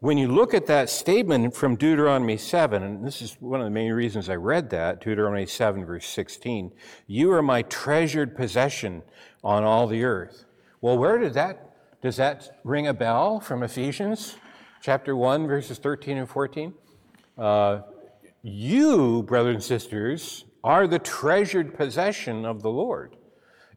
when 0.00 0.16
you 0.16 0.28
look 0.28 0.54
at 0.54 0.66
that 0.66 0.88
statement 0.88 1.54
from 1.54 1.76
Deuteronomy 1.76 2.36
7, 2.36 2.82
and 2.82 3.04
this 3.04 3.20
is 3.20 3.36
one 3.40 3.60
of 3.60 3.66
the 3.66 3.70
main 3.70 3.92
reasons 3.92 4.28
I 4.28 4.36
read 4.36 4.70
that, 4.70 5.00
Deuteronomy 5.00 5.46
7, 5.46 5.84
verse 5.84 6.06
16, 6.06 6.72
you 7.06 7.30
are 7.32 7.42
my 7.42 7.62
treasured 7.62 8.36
possession 8.36 9.02
on 9.44 9.64
all 9.64 9.86
the 9.86 10.04
earth. 10.04 10.44
Well, 10.80 10.96
where 10.96 11.18
did 11.18 11.34
that, 11.34 11.67
does 12.00 12.16
that 12.16 12.60
ring 12.62 12.86
a 12.86 12.94
bell 12.94 13.40
from 13.40 13.64
Ephesians 13.64 14.36
chapter 14.80 15.16
1, 15.16 15.48
verses 15.48 15.78
13 15.78 16.18
and 16.18 16.28
14? 16.28 16.72
Uh, 17.36 17.80
you, 18.42 19.24
brothers 19.24 19.54
and 19.54 19.64
sisters, 19.64 20.44
are 20.62 20.86
the 20.86 21.00
treasured 21.00 21.74
possession 21.74 22.44
of 22.44 22.62
the 22.62 22.70
Lord 22.70 23.16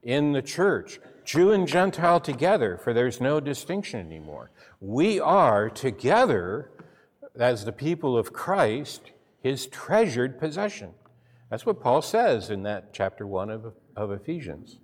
in 0.04 0.34
the 0.34 0.42
church, 0.42 1.00
Jew 1.26 1.52
and 1.52 1.68
Gentile 1.68 2.20
together, 2.20 2.78
for 2.78 2.94
there's 2.94 3.20
no 3.20 3.40
distinction 3.40 4.00
anymore. 4.00 4.52
We 4.80 5.20
are 5.20 5.70
together, 5.70 6.70
as 7.36 7.66
the 7.66 7.72
people 7.72 8.16
of 8.16 8.34
Christ, 8.34 9.12
his 9.42 9.66
treasured 9.66 10.40
possession. 10.40 10.94
That's 11.50 11.66
what 11.66 11.82
Paul 11.82 12.04
says 12.04 12.52
in 12.52 12.62
that 12.64 12.94
chapter 12.94 13.26
1 13.26 13.50
of, 13.50 13.74
of 13.96 14.12
Ephesians. 14.12 14.78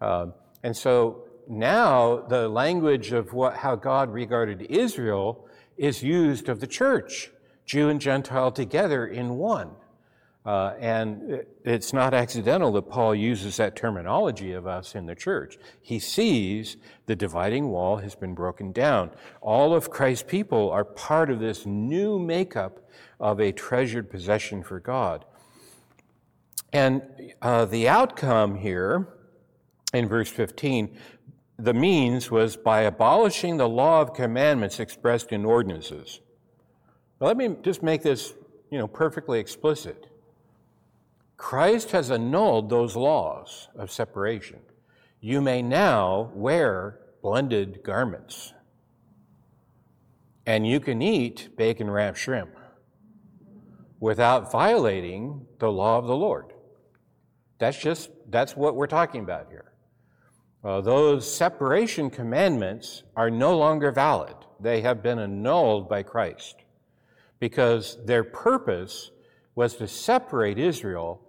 Uh, 0.00 0.28
and 0.62 0.76
so 0.76 1.24
now 1.48 2.16
the 2.28 2.48
language 2.48 3.12
of 3.12 3.32
what, 3.32 3.56
how 3.56 3.76
God 3.76 4.12
regarded 4.12 4.62
Israel 4.62 5.46
is 5.76 6.02
used 6.02 6.48
of 6.48 6.60
the 6.60 6.66
church. 6.66 7.30
Jew 7.64 7.88
and 7.88 8.00
Gentile 8.00 8.52
together 8.52 9.06
in 9.06 9.36
one. 9.36 9.70
Uh, 10.44 10.74
and 10.80 11.44
it's 11.64 11.92
not 11.92 12.12
accidental 12.12 12.72
that 12.72 12.82
Paul 12.82 13.14
uses 13.14 13.58
that 13.58 13.76
terminology 13.76 14.52
of 14.52 14.66
us 14.66 14.96
in 14.96 15.06
the 15.06 15.14
church. 15.14 15.56
He 15.80 16.00
sees 16.00 16.76
the 17.06 17.14
dividing 17.14 17.68
wall 17.68 17.98
has 17.98 18.16
been 18.16 18.34
broken 18.34 18.72
down. 18.72 19.12
All 19.40 19.72
of 19.72 19.90
Christ's 19.90 20.24
people 20.28 20.70
are 20.70 20.84
part 20.84 21.30
of 21.30 21.38
this 21.38 21.64
new 21.64 22.18
makeup 22.18 22.80
of 23.20 23.40
a 23.40 23.52
treasured 23.52 24.10
possession 24.10 24.64
for 24.64 24.80
God. 24.80 25.24
And 26.72 27.02
uh, 27.40 27.66
the 27.66 27.88
outcome 27.88 28.56
here 28.56 29.06
in 29.94 30.08
verse 30.08 30.30
15, 30.30 30.98
the 31.58 31.74
means 31.74 32.30
was 32.30 32.56
by 32.56 32.82
abolishing 32.82 33.56
the 33.56 33.68
law 33.68 34.00
of 34.00 34.14
commandments 34.14 34.80
expressed 34.80 35.32
in 35.32 35.44
ordinances. 35.44 36.20
Now, 37.20 37.28
let 37.28 37.36
me 37.36 37.56
just 37.62 37.82
make 37.82 38.02
this, 38.02 38.34
you 38.70 38.78
know, 38.78 38.88
perfectly 38.88 39.38
explicit. 39.38 40.08
Christ 41.36 41.90
has 41.90 42.10
annulled 42.10 42.70
those 42.70 42.96
laws 42.96 43.68
of 43.76 43.90
separation. 43.90 44.60
You 45.20 45.40
may 45.40 45.62
now 45.62 46.30
wear 46.34 46.98
blended 47.22 47.82
garments. 47.82 48.52
And 50.46 50.66
you 50.66 50.80
can 50.80 51.00
eat 51.00 51.56
bacon 51.56 51.90
wrapped 51.90 52.18
shrimp 52.18 52.56
without 54.00 54.50
violating 54.50 55.46
the 55.60 55.70
law 55.70 55.98
of 55.98 56.06
the 56.06 56.16
Lord. 56.16 56.52
That's 57.58 57.78
just, 57.80 58.10
that's 58.28 58.56
what 58.56 58.74
we're 58.74 58.88
talking 58.88 59.22
about 59.22 59.48
here. 59.48 59.71
Uh, 60.64 60.80
those 60.80 61.32
separation 61.32 62.08
commandments 62.08 63.02
are 63.16 63.30
no 63.30 63.56
longer 63.56 63.90
valid. 63.90 64.36
They 64.60 64.80
have 64.82 65.02
been 65.02 65.18
annulled 65.18 65.88
by 65.88 66.04
Christ 66.04 66.56
because 67.40 67.98
their 68.04 68.22
purpose 68.22 69.10
was 69.56 69.74
to 69.76 69.88
separate 69.88 70.58
Israel 70.58 71.20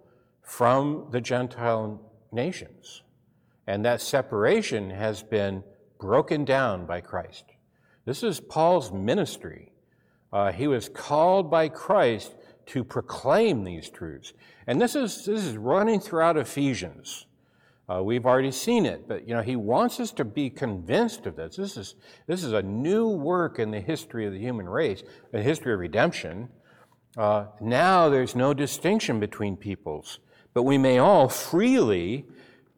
from 0.42 1.08
the 1.10 1.20
Gentile 1.20 2.00
nations. 2.30 3.02
And 3.66 3.84
that 3.84 4.00
separation 4.00 4.90
has 4.90 5.22
been 5.22 5.64
broken 5.98 6.44
down 6.44 6.86
by 6.86 7.00
Christ. 7.00 7.44
This 8.04 8.22
is 8.22 8.38
Paul's 8.38 8.92
ministry. 8.92 9.72
Uh, 10.32 10.52
he 10.52 10.68
was 10.68 10.88
called 10.88 11.50
by 11.50 11.68
Christ 11.68 12.34
to 12.66 12.84
proclaim 12.84 13.64
these 13.64 13.90
truths. 13.90 14.32
And 14.66 14.80
this 14.80 14.94
is, 14.94 15.24
this 15.24 15.44
is 15.44 15.56
running 15.56 16.00
throughout 16.00 16.36
Ephesians. 16.36 17.26
Uh, 17.88 18.02
we've 18.02 18.24
already 18.24 18.50
seen 18.50 18.86
it, 18.86 19.06
but 19.06 19.28
you 19.28 19.34
know 19.34 19.42
he 19.42 19.56
wants 19.56 20.00
us 20.00 20.10
to 20.12 20.24
be 20.24 20.48
convinced 20.48 21.26
of 21.26 21.36
this. 21.36 21.56
This 21.56 21.76
is 21.76 21.94
this 22.26 22.42
is 22.42 22.52
a 22.52 22.62
new 22.62 23.08
work 23.08 23.58
in 23.58 23.70
the 23.70 23.80
history 23.80 24.26
of 24.26 24.32
the 24.32 24.38
human 24.38 24.68
race, 24.68 25.02
the 25.32 25.42
history 25.42 25.74
of 25.74 25.80
redemption. 25.80 26.48
Uh, 27.16 27.46
now 27.60 28.08
there's 28.08 28.34
no 28.34 28.54
distinction 28.54 29.20
between 29.20 29.56
peoples, 29.56 30.18
but 30.54 30.62
we 30.62 30.78
may 30.78 30.98
all 30.98 31.28
freely 31.28 32.24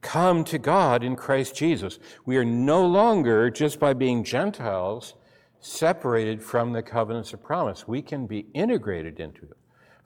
come 0.03 0.45
to 0.45 0.59
God 0.59 1.05
in 1.05 1.17
Christ 1.17 1.55
Jesus. 1.55 1.99
We 2.25 2.37
are 2.37 2.45
no 2.45 2.85
longer 2.85 3.49
just 3.51 3.79
by 3.79 3.95
being 3.95 4.25
Gentiles 4.25 5.15
separated 5.61 6.43
from 6.43 6.73
the 6.73 6.83
covenants 6.83 7.33
of 7.33 7.43
promise. 7.43 7.89
We 7.89 8.03
can 8.03 8.27
be 8.27 8.47
integrated 8.55 9.21
into 9.21 9.43
them 9.43 9.57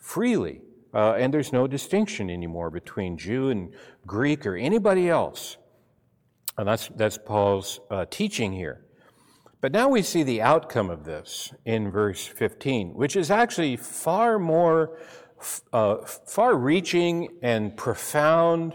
freely 0.01 0.63
uh, 0.92 1.12
and 1.12 1.33
there's 1.33 1.53
no 1.53 1.66
distinction 1.66 2.31
anymore 2.31 2.70
between 2.70 3.16
Jew 3.16 3.50
and 3.50 3.72
Greek 4.07 4.46
or 4.46 4.57
anybody 4.57 5.09
else. 5.09 5.57
And 6.59 6.66
that's, 6.66 6.88
that's 6.96 7.18
Paul's 7.18 7.81
uh, 7.90 8.07
teaching 8.11 8.53
here. 8.53 8.85
But 9.61 9.72
now 9.72 9.88
we 9.88 10.03
see 10.03 10.22
the 10.22 10.42
outcome 10.42 10.90
of 10.90 11.05
this 11.05 11.53
in 11.64 11.90
verse 11.90 12.26
15, 12.26 12.94
which 12.94 13.14
is 13.14 13.31
actually 13.31 13.76
far 13.76 14.38
more, 14.38 14.98
uh, 15.72 15.96
far 16.05 16.57
reaching 16.57 17.29
and 17.42 17.76
profound 17.76 18.74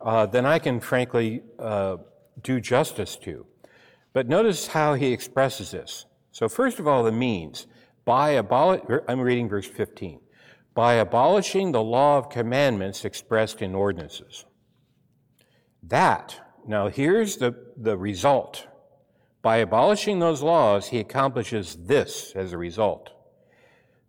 uh, 0.00 0.26
than 0.26 0.44
I 0.44 0.58
can 0.58 0.78
frankly 0.78 1.42
uh, 1.58 1.96
do 2.42 2.60
justice 2.60 3.16
to. 3.16 3.46
But 4.12 4.28
notice 4.28 4.68
how 4.68 4.94
he 4.94 5.12
expresses 5.12 5.70
this. 5.70 6.06
So, 6.32 6.48
first 6.48 6.78
of 6.78 6.86
all, 6.86 7.02
the 7.02 7.12
means. 7.12 7.66
By 8.04 8.30
abolish, 8.30 8.82
I'm 9.08 9.20
reading 9.20 9.48
verse 9.48 9.66
15 9.66 10.20
by 10.76 10.94
abolishing 10.94 11.72
the 11.72 11.82
law 11.82 12.18
of 12.18 12.28
commandments 12.28 13.04
expressed 13.04 13.62
in 13.62 13.74
ordinances. 13.74 14.44
That, 15.82 16.38
now 16.66 16.88
here's 16.88 17.38
the, 17.38 17.54
the 17.78 17.96
result. 17.96 18.66
By 19.40 19.56
abolishing 19.56 20.18
those 20.18 20.42
laws, 20.42 20.88
he 20.88 20.98
accomplishes 20.98 21.76
this 21.86 22.32
as 22.36 22.52
a 22.52 22.58
result 22.58 23.10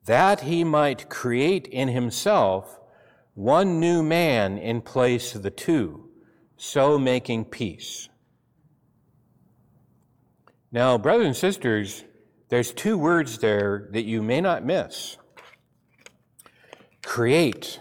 that 0.05 0.39
he 0.41 0.63
might 0.63 1.09
create 1.09 1.67
in 1.67 1.89
himself 1.89 2.79
one 3.33 3.77
new 3.77 4.01
man 4.01 4.57
in 4.57 4.81
place 4.81 5.35
of 5.35 5.43
the 5.43 5.51
two, 5.51 6.09
so 6.55 6.97
making 6.97 7.43
peace. 7.43 8.07
Now, 10.71 10.97
brothers 10.97 11.25
and 11.27 11.35
sisters, 11.35 12.05
there's 12.47 12.71
two 12.71 12.97
words 12.97 13.39
there 13.39 13.89
that 13.91 14.05
you 14.05 14.23
may 14.23 14.39
not 14.39 14.63
miss 14.65 15.17
create. 17.07 17.79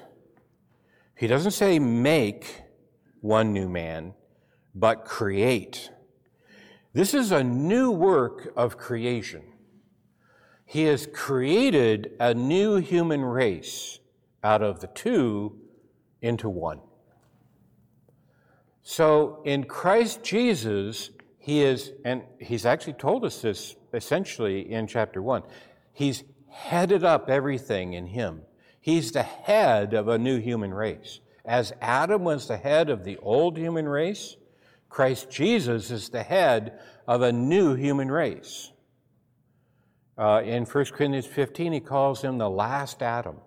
He 1.17 1.27
doesn't 1.27 1.51
say 1.51 1.81
make 1.81 2.63
one 3.21 3.53
new 3.53 3.69
man, 3.69 4.15
but 4.73 5.05
create. 5.05 5.91
This 6.93 7.13
is 7.13 7.33
a 7.33 7.43
new 7.43 7.91
work 7.91 8.53
of 8.57 8.79
creation. 8.79 9.43
He 10.65 10.85
has 10.85 11.09
created 11.13 12.13
a 12.21 12.35
new 12.35 12.77
human 12.77 13.25
race 13.25 13.99
out 14.45 14.63
of 14.63 14.79
the 14.79 14.87
two 14.87 15.59
into 16.23 16.49
one. 16.49 16.79
So 18.85 19.43
in 19.45 19.65
Christ 19.65 20.23
Jesus, 20.23 21.11
he 21.39 21.65
is, 21.65 21.91
and 22.05 22.23
he's 22.39 22.65
actually 22.65 22.93
told 22.93 23.25
us 23.25 23.43
this 23.43 23.75
essentially 23.93 24.71
in 24.73 24.87
chapter 24.87 25.21
one, 25.21 25.43
he's 25.93 26.23
headed 26.49 27.03
up 27.03 27.29
everything 27.29 27.95
in 27.95 28.07
him. 28.07 28.43
He's 28.87 29.11
the 29.11 29.25
head 29.25 29.95
of 29.95 30.07
a 30.07 30.17
new 30.17 30.39
human 30.39 30.73
race. 30.73 31.19
As 31.45 31.73
Adam 31.81 32.23
was 32.23 32.47
the 32.47 32.57
head 32.57 32.89
of 32.89 33.03
the 33.03 33.17
old 33.17 33.59
human 33.59 33.89
race, 33.89 34.37
Christ 34.89 35.29
Jesus 35.29 35.91
is 35.91 36.09
the 36.09 36.23
head 36.23 36.79
of 37.09 37.21
a 37.21 37.33
new 37.33 37.75
human 37.75 38.09
race. 38.13 38.71
Uh, 40.17 40.41
in 40.45 40.67
1 40.67 40.85
Corinthians 40.93 41.27
15, 41.27 41.73
he 41.73 41.81
calls 41.81 42.23
him 42.23 42.39
the 42.39 42.49
last 42.49 43.03
Adam. 43.03 43.39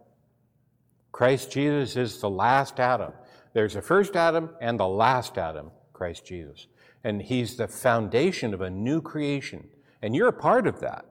Christ 1.13 1.53
Jesus 1.53 1.95
is 1.95 2.19
the 2.19 2.29
last 2.29 2.77
Adam. 2.77 3.13
There's 3.53 3.77
a 3.77 3.81
first 3.81 4.17
Adam 4.17 4.49
and 4.59 4.77
the 4.77 4.89
last 4.89 5.37
Adam, 5.37 5.71
Christ 5.93 6.25
Jesus. 6.25 6.67
And 7.05 7.21
he's 7.21 7.55
the 7.55 7.69
foundation 7.69 8.53
of 8.53 8.59
a 8.59 8.69
new 8.69 9.01
creation. 9.01 9.69
And 10.01 10.13
you're 10.13 10.27
a 10.27 10.33
part 10.33 10.67
of 10.67 10.81
that. 10.81 11.05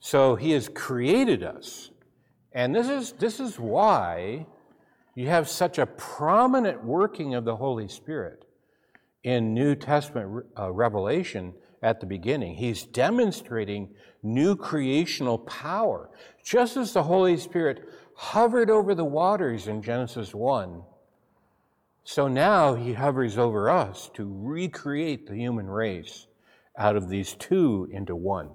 So 0.00 0.34
he 0.34 0.50
has 0.50 0.68
created 0.68 1.44
us 1.44 1.92
and 2.52 2.74
this 2.74 2.88
is, 2.88 3.12
this 3.12 3.40
is 3.40 3.58
why 3.58 4.46
you 5.14 5.28
have 5.28 5.48
such 5.48 5.78
a 5.78 5.86
prominent 5.86 6.84
working 6.84 7.34
of 7.34 7.44
the 7.44 7.56
Holy 7.56 7.88
Spirit 7.88 8.44
in 9.24 9.52
New 9.52 9.74
Testament 9.74 10.46
uh, 10.58 10.70
revelation 10.70 11.54
at 11.82 12.00
the 12.00 12.06
beginning. 12.06 12.54
He's 12.54 12.84
demonstrating 12.84 13.90
new 14.22 14.56
creational 14.56 15.38
power. 15.38 16.10
Just 16.42 16.76
as 16.76 16.92
the 16.92 17.02
Holy 17.02 17.36
Spirit 17.36 17.88
hovered 18.14 18.70
over 18.70 18.94
the 18.94 19.04
waters 19.04 19.66
in 19.66 19.82
Genesis 19.82 20.34
1, 20.34 20.82
so 22.04 22.26
now 22.26 22.74
he 22.74 22.94
hovers 22.94 23.36
over 23.36 23.68
us 23.68 24.10
to 24.14 24.32
recreate 24.42 25.26
the 25.26 25.34
human 25.34 25.66
race 25.66 26.26
out 26.76 26.96
of 26.96 27.08
these 27.08 27.34
two 27.34 27.88
into 27.92 28.16
one. 28.16 28.50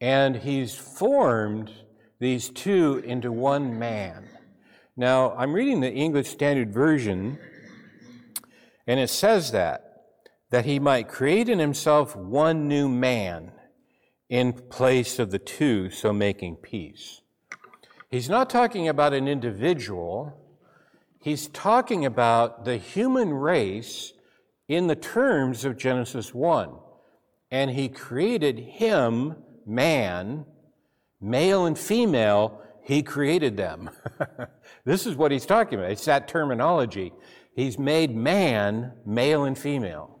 And 0.00 0.36
he's 0.36 0.74
formed 0.74 1.72
these 2.24 2.48
two 2.48 3.02
into 3.04 3.30
one 3.30 3.78
man. 3.78 4.26
Now, 4.96 5.34
I'm 5.36 5.52
reading 5.52 5.80
the 5.80 5.92
English 5.92 6.28
Standard 6.28 6.72
Version, 6.72 7.38
and 8.86 8.98
it 8.98 9.10
says 9.10 9.52
that, 9.52 10.06
that 10.48 10.64
he 10.64 10.78
might 10.78 11.06
create 11.06 11.50
in 11.50 11.58
himself 11.58 12.16
one 12.16 12.66
new 12.66 12.88
man 12.88 13.52
in 14.30 14.54
place 14.54 15.18
of 15.18 15.32
the 15.32 15.38
two, 15.38 15.90
so 15.90 16.14
making 16.14 16.56
peace. 16.56 17.20
He's 18.10 18.30
not 18.30 18.48
talking 18.48 18.88
about 18.88 19.12
an 19.12 19.28
individual, 19.28 20.32
he's 21.20 21.48
talking 21.48 22.06
about 22.06 22.64
the 22.64 22.78
human 22.78 23.34
race 23.34 24.14
in 24.66 24.86
the 24.86 24.96
terms 24.96 25.66
of 25.66 25.76
Genesis 25.76 26.32
1. 26.32 26.70
And 27.50 27.72
he 27.72 27.90
created 27.90 28.58
him, 28.60 29.36
man, 29.66 30.46
male 31.20 31.66
and 31.66 31.78
female, 31.78 32.60
he 32.82 33.02
created 33.02 33.56
them. 33.56 33.90
this 34.84 35.06
is 35.06 35.16
what 35.16 35.32
he's 35.32 35.46
talking 35.46 35.78
about. 35.78 35.90
It's 35.90 36.04
that 36.04 36.28
terminology. 36.28 37.12
He's 37.54 37.78
made 37.78 38.14
man 38.14 38.92
male 39.06 39.44
and 39.44 39.56
female. 39.56 40.20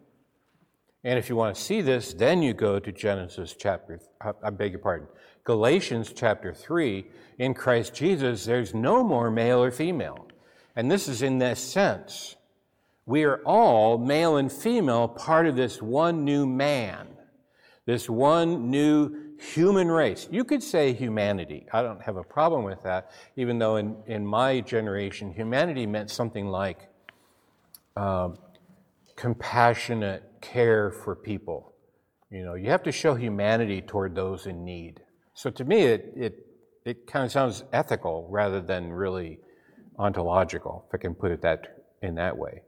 And 1.04 1.18
if 1.18 1.28
you 1.28 1.36
want 1.36 1.54
to 1.54 1.60
see 1.60 1.82
this, 1.82 2.14
then 2.14 2.42
you 2.42 2.54
go 2.54 2.78
to 2.78 2.90
Genesis 2.90 3.54
chapter, 3.58 4.00
I 4.42 4.48
beg 4.48 4.72
your 4.72 4.80
pardon, 4.80 5.06
Galatians 5.44 6.12
chapter 6.14 6.54
3. 6.54 7.04
In 7.38 7.52
Christ 7.52 7.94
Jesus, 7.94 8.46
there's 8.46 8.72
no 8.72 9.04
more 9.04 9.30
male 9.30 9.62
or 9.62 9.70
female. 9.70 10.26
And 10.74 10.90
this 10.90 11.06
is 11.06 11.20
in 11.20 11.38
this 11.38 11.60
sense. 11.60 12.36
We 13.06 13.24
are 13.24 13.42
all, 13.44 13.98
male 13.98 14.36
and 14.36 14.50
female, 14.50 15.08
part 15.08 15.46
of 15.46 15.56
this 15.56 15.82
one 15.82 16.24
new 16.24 16.46
man, 16.46 17.08
this 17.84 18.08
one 18.08 18.70
new 18.70 19.23
human 19.44 19.90
race. 19.90 20.28
You 20.30 20.44
could 20.44 20.62
say 20.62 20.92
humanity. 20.92 21.66
I 21.72 21.82
don't 21.82 22.02
have 22.02 22.16
a 22.16 22.22
problem 22.22 22.64
with 22.64 22.82
that, 22.82 23.10
even 23.36 23.58
though 23.58 23.76
in, 23.76 23.96
in 24.06 24.26
my 24.26 24.60
generation, 24.60 25.32
humanity 25.32 25.86
meant 25.86 26.10
something 26.10 26.46
like 26.46 26.88
uh, 27.96 28.30
compassionate 29.16 30.22
care 30.40 30.90
for 30.90 31.14
people. 31.14 31.74
You 32.30 32.44
know, 32.44 32.54
you 32.54 32.70
have 32.70 32.82
to 32.84 32.92
show 32.92 33.14
humanity 33.14 33.80
toward 33.80 34.14
those 34.14 34.46
in 34.46 34.64
need. 34.64 35.00
So 35.34 35.50
to 35.50 35.64
me, 35.64 35.82
it, 35.82 36.12
it, 36.16 36.46
it 36.84 37.06
kind 37.06 37.24
of 37.24 37.30
sounds 37.30 37.64
ethical 37.72 38.26
rather 38.30 38.60
than 38.60 38.92
really 38.92 39.38
ontological, 39.98 40.84
if 40.88 40.94
I 40.94 40.98
can 40.98 41.14
put 41.14 41.30
it 41.30 41.42
that, 41.42 41.84
in 42.02 42.16
that 42.16 42.36
way. 42.36 42.62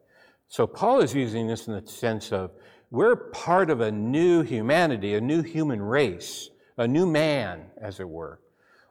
So 0.49 0.67
Paul 0.67 1.01
is 1.01 1.15
using 1.15 1.49
this 1.49 1.67
in 1.67 1.75
the 1.75 1.87
sense 1.91 2.33
of 2.33 2.53
we're 2.91 3.17
part 3.17 3.71
of 3.71 3.81
a 3.81 3.91
new 3.91 4.43
humanity, 4.43 5.15
a 5.15 5.21
new 5.21 5.43
human 5.43 5.83
race 5.83 6.51
a 6.77 6.87
new 6.87 7.07
man, 7.07 7.67
as 7.81 8.01
it 8.01 8.09
were, 8.09 8.41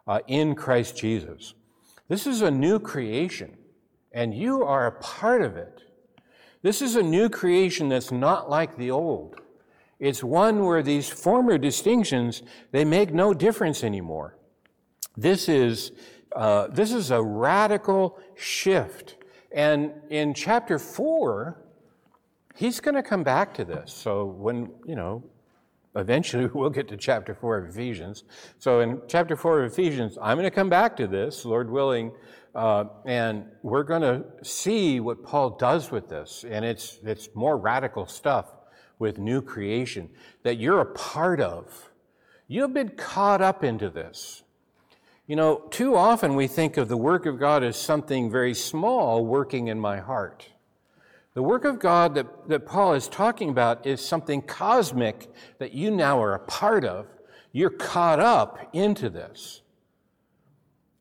uh, 0.08 0.20
in 0.28 0.56
Christ 0.56 0.98
Jesus. 0.98 1.54
This 2.08 2.28
is 2.28 2.42
a 2.42 2.52
new 2.52 2.80
creation, 2.80 3.58
and 4.12 4.34
you 4.34 4.64
are 4.64 4.88
a 4.88 5.00
part 5.00 5.42
of 5.42 5.56
it. 5.58 5.82
This 6.62 6.82
is 6.82 6.96
a 6.96 7.04
new 7.04 7.30
creation 7.30 7.90
that's 7.90 8.12
not 8.12 8.50
like 8.50 8.78
the 8.78 8.92
old. 8.92 9.40
It's 10.00 10.24
one 10.24 10.66
where 10.66 10.84
these 10.84 11.10
former 11.10 11.58
distinctions, 11.58 12.44
they 12.72 12.86
make 12.86 13.14
no 13.14 13.34
difference 13.34 13.84
anymore. 13.84 14.38
This 15.16 15.48
is, 15.48 15.92
uh, 16.36 16.68
this 16.68 16.92
is 16.92 17.12
a 17.12 17.22
radical 17.22 18.20
shift. 18.36 19.16
And 19.52 19.94
in 20.10 20.34
chapter 20.34 20.80
four, 20.80 21.64
he's 22.56 22.80
going 22.82 22.96
to 22.96 23.04
come 23.04 23.24
back 23.24 23.54
to 23.54 23.64
this. 23.64 23.94
So 23.94 24.26
when, 24.26 24.72
you 24.86 24.96
know, 24.96 25.24
eventually 25.96 26.46
we'll 26.54 26.70
get 26.70 26.88
to 26.90 26.98
chapter 26.98 27.34
4 27.34 27.58
of 27.58 27.70
Ephesians. 27.70 28.24
So 28.60 28.80
in 28.82 29.02
chapter 29.08 29.36
4 29.36 29.64
of 29.64 29.72
Ephesians, 29.72 30.18
I'm 30.22 30.38
going 30.38 30.50
to 30.50 30.56
come 30.56 30.70
back 30.70 30.98
to 30.98 31.08
this, 31.08 31.46
Lord 31.46 31.70
willing, 31.70 32.12
uh, 32.54 32.86
and 33.06 33.46
we're 33.64 33.84
going 33.84 34.02
to 34.02 34.24
see 34.44 35.00
what 35.00 35.24
Paul 35.24 35.52
does 35.52 35.92
with 35.92 36.08
this. 36.10 36.46
And 36.50 36.64
it's, 36.64 37.00
it's 37.04 37.30
more 37.36 37.58
radical 37.58 38.06
stuff 38.06 38.48
with 38.98 39.18
new 39.18 39.42
creation 39.42 40.10
that 40.44 40.58
you're 40.58 40.80
a 40.80 40.86
part 40.86 41.42
of. 41.42 41.92
You've 42.48 42.74
been 42.74 42.90
caught 42.90 43.42
up 43.42 43.64
into 43.64 43.90
this. 43.90 44.44
You 45.28 45.36
know, 45.36 45.64
too 45.72 45.96
often 45.96 46.36
we 46.36 46.48
think 46.48 46.78
of 46.78 46.88
the 46.88 46.98
work 46.98 47.26
of 47.26 47.40
God 47.40 47.64
as 47.64 47.76
something 47.76 48.30
very 48.30 48.54
small 48.54 49.26
working 49.26 49.68
in 49.68 49.80
my 49.80 49.98
heart. 49.98 50.48
The 51.36 51.44
work 51.44 51.66
of 51.66 51.80
God 51.80 52.16
that, 52.16 52.48
that 52.48 52.66
Paul 52.66 52.94
is 52.94 53.10
talking 53.10 53.50
about 53.50 53.86
is 53.86 54.00
something 54.00 54.42
cosmic 54.42 55.30
that 55.60 55.74
you 55.74 55.92
now 55.92 56.24
are 56.24 56.34
a 56.34 56.40
part 56.40 56.86
of. 56.86 57.08
You're 57.52 57.70
caught 57.70 58.22
up 58.22 58.70
into 58.74 59.10
this. 59.10 59.62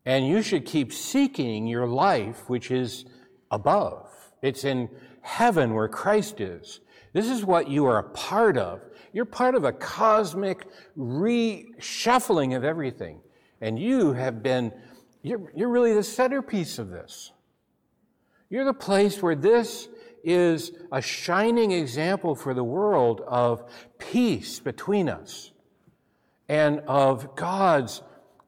And 0.05 0.27
you 0.27 0.42
should 0.42 0.66
keep 0.66 0.92
seeking 0.92 1.68
your 1.68 1.87
life, 1.87 2.49
which 2.49 2.73
is 2.73 3.05
above. 3.51 4.11
It's 4.42 4.64
in 4.64 4.90
heaven 5.23 5.73
where 5.73 5.88
Christ 5.88 6.40
is. 6.40 6.81
This 7.12 7.31
is 7.31 7.44
what 7.44 7.68
you 7.68 7.87
are 7.87 7.99
a 7.99 8.11
part 8.11 8.59
of. 8.59 8.83
You're 9.12 9.25
part 9.25 9.55
of 9.55 9.62
a 9.62 9.73
cosmic 9.73 10.66
reshuffling 10.99 12.57
of 12.57 12.64
everything. 12.64 13.20
And 13.61 13.79
you 13.79 14.12
have 14.14 14.42
been, 14.42 14.73
you're, 15.23 15.53
you're 15.55 15.68
really 15.68 15.94
the 15.94 16.03
centerpiece 16.03 16.81
of 16.81 16.90
this. 16.90 17.31
You're 18.51 18.64
the 18.64 18.75
place 18.75 19.23
where 19.23 19.37
this 19.37 19.88
is 20.24 20.72
a 20.90 21.00
shining 21.00 21.72
example 21.72 22.34
for 22.34 22.54
the 22.54 22.64
world 22.64 23.20
of 23.26 23.64
peace 23.98 24.60
between 24.60 25.08
us 25.08 25.52
and 26.48 26.80
of 26.80 27.37
God's 27.37 28.02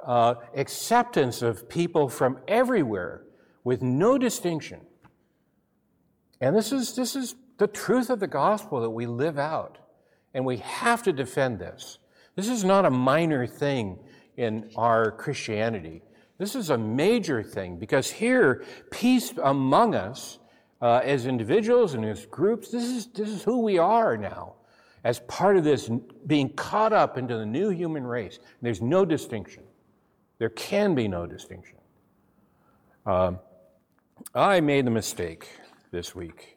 uh, 0.04 0.34
acceptance 0.54 1.42
of 1.42 1.68
people 1.68 2.08
from 2.08 2.38
everywhere 2.46 3.22
with 3.64 3.82
no 3.82 4.18
distinction. 4.18 4.80
And 6.40 6.54
this 6.54 6.72
is, 6.72 6.94
this 6.94 7.16
is 7.16 7.34
the 7.58 7.66
truth 7.66 8.10
of 8.10 8.20
the 8.20 8.26
gospel 8.26 8.80
that 8.80 8.90
we 8.90 9.06
live 9.06 9.38
out. 9.38 9.78
And 10.34 10.44
we 10.44 10.58
have 10.58 11.02
to 11.04 11.12
defend 11.12 11.58
this. 11.58 11.98
This 12.34 12.48
is 12.48 12.62
not 12.62 12.84
a 12.84 12.90
minor 12.90 13.46
thing 13.46 13.98
in 14.36 14.70
our 14.76 15.10
Christianity. 15.10 16.02
This 16.38 16.54
is 16.54 16.68
a 16.68 16.76
major 16.76 17.42
thing 17.42 17.78
because 17.78 18.10
here, 18.10 18.62
peace 18.90 19.32
among 19.42 19.94
us 19.94 20.38
uh, 20.80 21.00
as 21.04 21.26
individuals 21.26 21.94
and 21.94 22.04
as 22.04 22.26
groups, 22.26 22.70
this 22.70 22.84
is, 22.84 23.06
this 23.06 23.28
is 23.28 23.42
who 23.42 23.60
we 23.60 23.78
are 23.78 24.16
now 24.16 24.54
as 25.04 25.20
part 25.20 25.56
of 25.56 25.64
this 25.64 25.88
being 26.26 26.48
caught 26.50 26.92
up 26.92 27.16
into 27.16 27.36
the 27.36 27.46
new 27.46 27.70
human 27.70 28.04
race. 28.04 28.38
There's 28.60 28.82
no 28.82 29.04
distinction. 29.04 29.62
There 30.38 30.50
can 30.50 30.94
be 30.94 31.08
no 31.08 31.26
distinction. 31.26 31.78
Um, 33.06 33.38
I 34.34 34.60
made 34.60 34.86
the 34.86 34.90
mistake 34.90 35.48
this 35.92 36.14
week 36.14 36.56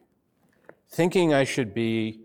thinking 0.89 1.33
I 1.33 1.43
should 1.43 1.73
be, 1.73 2.21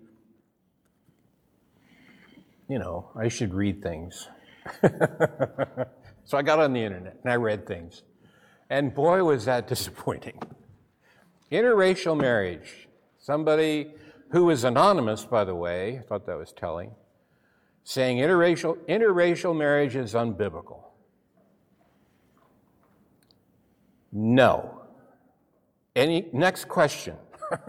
you 2.68 2.78
know, 2.78 3.10
I 3.14 3.28
should 3.28 3.52
read 3.52 3.82
things. 3.82 4.28
so 6.24 6.38
I 6.38 6.42
got 6.42 6.58
on 6.58 6.72
the 6.72 6.82
internet 6.82 7.18
and 7.22 7.32
I 7.32 7.36
read 7.36 7.66
things. 7.66 8.02
And 8.70 8.94
boy, 8.94 9.22
was 9.22 9.44
that 9.44 9.68
disappointing. 9.68 10.40
Interracial 11.54 12.20
marriage. 12.20 12.88
Somebody 13.16 13.92
who 14.30 14.46
was 14.46 14.64
anonymous, 14.64 15.24
by 15.24 15.44
the 15.44 15.54
way, 15.54 16.00
I 16.00 16.02
thought 16.02 16.26
that 16.26 16.36
was 16.36 16.52
telling, 16.52 16.90
saying 17.84 18.18
interracial, 18.18 18.76
interracial 18.88 19.56
marriage 19.56 19.94
is 19.94 20.14
unbiblical. 20.14 20.80
No. 24.10 24.82
Any 25.94 26.26
next 26.32 26.64
question? 26.66 27.14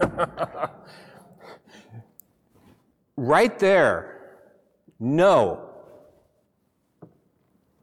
right 3.16 3.56
there. 3.60 4.40
No. 4.98 5.70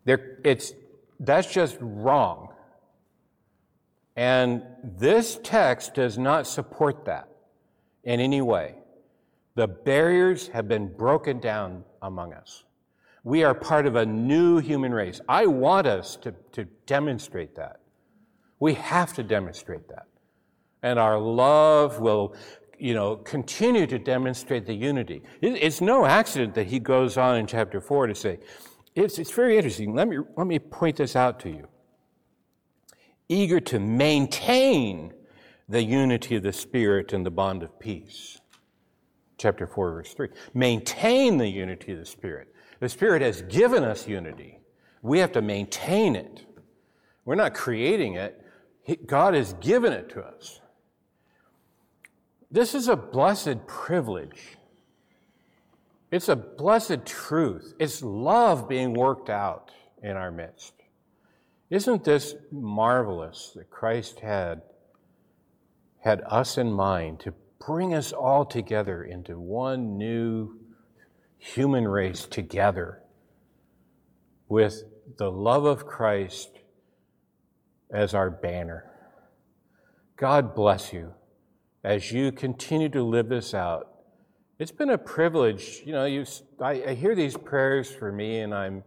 There, 0.03 0.39
it's, 0.43 0.73
that's 1.17 1.49
just 1.49 1.77
wrong. 1.79 2.52
And 4.15 4.63
this 4.83 5.39
text 5.43 5.95
does 5.95 6.17
not 6.17 6.45
support 6.45 7.05
that 7.05 7.27
in 8.03 8.19
any 8.19 8.41
way. 8.41 8.75
The 9.55 9.67
barriers 9.67 10.47
have 10.49 10.67
been 10.67 10.87
broken 10.95 11.39
down 11.39 11.83
among 12.01 12.33
us. 12.33 12.63
We 13.23 13.43
are 13.43 13.53
part 13.53 13.85
of 13.85 13.95
a 13.95 14.05
new 14.05 14.57
human 14.57 14.93
race. 14.93 15.21
I 15.29 15.45
want 15.45 15.87
us 15.87 16.17
to, 16.17 16.33
to 16.51 16.65
demonstrate 16.85 17.55
that. 17.55 17.79
We 18.59 18.73
have 18.75 19.13
to 19.13 19.23
demonstrate 19.23 19.87
that. 19.89 20.07
And 20.81 20.99
our 20.99 21.17
love 21.17 21.99
will, 21.99 22.35
you 22.77 22.93
know, 22.93 23.15
continue 23.15 23.87
to 23.87 23.97
demonstrate 23.97 24.65
the 24.65 24.73
unity. 24.73 25.23
It's 25.41 25.79
no 25.79 26.05
accident 26.05 26.55
that 26.55 26.67
he 26.67 26.79
goes 26.79 27.17
on 27.17 27.37
in 27.37 27.47
chapter 27.47 27.79
4 27.79 28.07
to 28.07 28.15
say, 28.15 28.39
it's, 28.95 29.17
it's 29.17 29.31
very 29.31 29.55
interesting. 29.55 29.95
Let 29.95 30.07
me, 30.07 30.17
let 30.35 30.45
me 30.45 30.59
point 30.59 30.97
this 30.97 31.15
out 31.15 31.39
to 31.41 31.49
you. 31.49 31.67
Eager 33.29 33.59
to 33.59 33.79
maintain 33.79 35.13
the 35.69 35.83
unity 35.83 36.35
of 36.35 36.43
the 36.43 36.53
Spirit 36.53 37.13
and 37.13 37.25
the 37.25 37.31
bond 37.31 37.63
of 37.63 37.79
peace. 37.79 38.39
Chapter 39.37 39.65
4, 39.65 39.91
verse 39.91 40.13
3. 40.13 40.29
Maintain 40.53 41.37
the 41.37 41.47
unity 41.47 41.93
of 41.93 41.99
the 41.99 42.05
Spirit. 42.05 42.53
The 42.79 42.89
Spirit 42.89 43.21
has 43.21 43.41
given 43.43 43.83
us 43.83 44.07
unity. 44.07 44.59
We 45.01 45.19
have 45.19 45.31
to 45.33 45.41
maintain 45.41 46.15
it. 46.15 46.45
We're 47.25 47.35
not 47.35 47.53
creating 47.53 48.15
it, 48.15 48.41
God 49.05 49.33
has 49.33 49.53
given 49.53 49.93
it 49.93 50.09
to 50.09 50.21
us. 50.21 50.59
This 52.51 52.75
is 52.75 52.87
a 52.87 52.95
blessed 52.95 53.65
privilege. 53.65 54.57
It's 56.11 56.29
a 56.29 56.35
blessed 56.35 57.05
truth. 57.05 57.73
It's 57.79 58.03
love 58.03 58.69
being 58.69 58.93
worked 58.93 59.29
out 59.29 59.71
in 60.03 60.11
our 60.11 60.31
midst. 60.31 60.73
Isn't 61.73 62.03
this 62.03 62.35
marvelous 62.51 63.53
that 63.55 63.71
Christ 63.71 64.19
had, 64.19 64.61
had 66.03 66.21
us 66.27 66.59
in 66.59 66.71
mind 66.71 67.19
to 67.21 67.33
bring 67.65 67.95
us 67.95 68.13
all 68.13 68.45
together 68.45 69.03
into 69.03 69.39
one 69.39 69.97
new 69.97 70.59
human 71.39 71.87
race 71.87 72.27
together 72.27 73.01
with 74.47 74.83
the 75.17 75.31
love 75.31 75.65
of 75.65 75.87
Christ 75.87 76.51
as 77.91 78.13
our 78.13 78.29
banner. 78.29 78.85
God 80.15 80.53
bless 80.53 80.93
you 80.93 81.15
as 81.83 82.11
you 82.11 82.31
continue 82.31 82.89
to 82.89 83.01
live 83.01 83.29
this 83.29 83.55
out. 83.55 83.89
It's 84.59 84.69
been 84.69 84.91
a 84.91 84.97
privilege. 84.99 85.81
You 85.87 85.93
know, 85.93 86.05
you, 86.05 86.23
I, 86.61 86.83
I 86.89 86.93
hear 86.93 87.15
these 87.15 87.35
prayers 87.35 87.89
for 87.89 88.11
me, 88.11 88.41
and 88.41 88.53
I'm, 88.53 88.83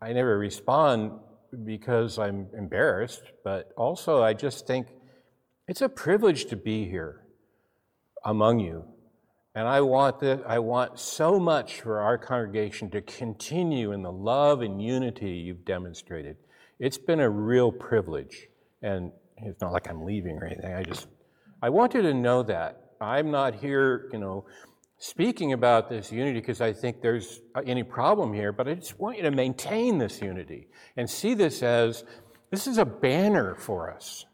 I 0.00 0.12
never 0.12 0.38
respond 0.38 1.18
because 1.64 2.18
I'm 2.18 2.48
embarrassed, 2.56 3.22
but 3.44 3.72
also 3.76 4.22
I 4.22 4.34
just 4.34 4.66
think 4.66 4.88
it's 5.66 5.82
a 5.82 5.88
privilege 5.88 6.46
to 6.46 6.56
be 6.56 6.88
here 6.88 7.22
among 8.24 8.60
you. 8.60 8.84
And 9.54 9.66
I 9.66 9.80
want 9.80 10.20
that, 10.20 10.42
I 10.46 10.58
want 10.60 10.98
so 10.98 11.38
much 11.40 11.80
for 11.80 12.00
our 12.00 12.16
congregation 12.16 12.90
to 12.90 13.00
continue 13.00 13.92
in 13.92 14.02
the 14.02 14.12
love 14.12 14.62
and 14.62 14.80
unity 14.80 15.30
you've 15.30 15.64
demonstrated. 15.64 16.36
It's 16.78 16.98
been 16.98 17.20
a 17.20 17.28
real 17.28 17.72
privilege. 17.72 18.48
And 18.82 19.10
it's 19.38 19.60
not 19.60 19.72
like 19.72 19.88
I'm 19.88 20.04
leaving 20.04 20.36
or 20.36 20.44
anything. 20.44 20.72
I 20.72 20.82
just, 20.82 21.08
I 21.62 21.70
want 21.70 21.94
you 21.94 22.02
to 22.02 22.14
know 22.14 22.42
that. 22.44 22.92
I'm 23.00 23.30
not 23.30 23.54
here, 23.54 24.08
you 24.12 24.18
know, 24.18 24.46
speaking 24.98 25.52
about 25.52 25.88
this 25.88 26.10
unity 26.10 26.40
because 26.40 26.60
I 26.60 26.72
think 26.72 27.00
there's 27.00 27.40
any 27.64 27.84
problem 27.84 28.32
here, 28.32 28.52
but 28.52 28.68
I 28.68 28.74
just 28.74 28.98
want 28.98 29.16
you 29.16 29.22
to 29.24 29.30
maintain 29.30 29.98
this 29.98 30.20
unity 30.20 30.68
and 30.96 31.08
see 31.08 31.34
this 31.34 31.62
as 31.62 32.04
this 32.50 32.66
is 32.66 32.78
a 32.78 32.84
banner 32.84 33.54
for 33.54 33.90
us. 33.90 34.26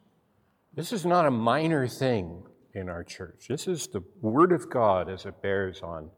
This 0.75 0.93
is 0.93 1.05
not 1.05 1.27
a 1.27 1.31
minor 1.31 1.87
thing 1.87 2.43
in 2.75 2.89
our 2.89 3.05
church. 3.05 3.47
This 3.49 3.69
is 3.69 3.87
the 3.89 4.03
Word 4.21 4.53
of 4.53 4.71
God 4.71 5.09
as 5.09 5.27
it 5.27 5.41
bears 5.43 5.83
on 5.83 6.11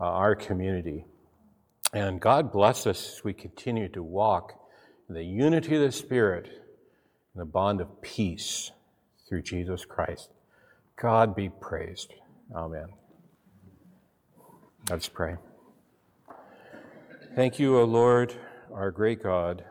uh, 0.00 0.04
our 0.04 0.36
community. 0.36 1.04
And 1.92 2.20
God 2.20 2.52
bless 2.52 2.86
us 2.86 3.14
as 3.16 3.24
we 3.24 3.32
continue 3.32 3.88
to 3.88 4.02
walk 4.02 4.52
in 5.08 5.14
the 5.14 5.24
unity 5.24 5.74
of 5.76 5.82
the 5.82 5.92
Spirit 5.92 6.46
and 6.46 7.40
the 7.40 7.46
bond 7.46 7.80
of 7.80 8.02
peace 8.02 8.70
through 9.28 9.42
Jesus 9.42 9.84
Christ. 9.84 10.28
God 11.00 11.34
be 11.34 11.48
praised. 11.48 12.12
Amen. 12.54 12.88
Let's 14.90 15.08
pray. 15.08 15.36
Thank 17.34 17.58
you, 17.58 17.78
O 17.78 17.84
Lord, 17.84 18.32
our 18.72 18.90
great 18.90 19.22
God, 19.22 19.64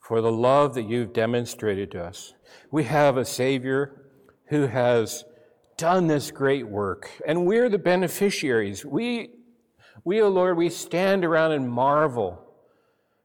for 0.00 0.22
the 0.22 0.32
love 0.32 0.74
that 0.74 0.88
you've 0.88 1.12
demonstrated 1.12 1.90
to 1.90 2.02
us. 2.02 2.32
We 2.70 2.84
have 2.84 3.18
a 3.18 3.26
Savior 3.26 4.10
who 4.46 4.66
has 4.68 5.24
done 5.76 6.06
this 6.06 6.30
great 6.30 6.66
work, 6.66 7.10
and 7.26 7.44
we're 7.44 7.68
the 7.68 7.78
beneficiaries. 7.78 8.82
We 8.84 9.30
We, 10.04 10.22
O 10.22 10.28
Lord, 10.28 10.56
we 10.56 10.70
stand 10.70 11.24
around 11.24 11.52
and 11.52 11.68
marvel 11.68 12.42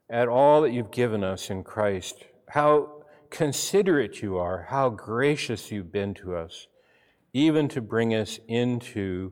at 0.10 0.28
all 0.28 0.62
that 0.62 0.72
you've 0.72 0.92
given 0.92 1.24
us 1.24 1.50
in 1.50 1.64
Christ, 1.64 2.26
how 2.50 3.04
considerate 3.30 4.22
you 4.22 4.38
are, 4.38 4.68
how 4.70 4.90
gracious 4.90 5.72
you've 5.72 5.92
been 5.92 6.14
to 6.16 6.36
us, 6.36 6.68
even 7.34 7.68
to 7.70 7.82
bring 7.82 8.14
us 8.14 8.40
into 8.48 9.32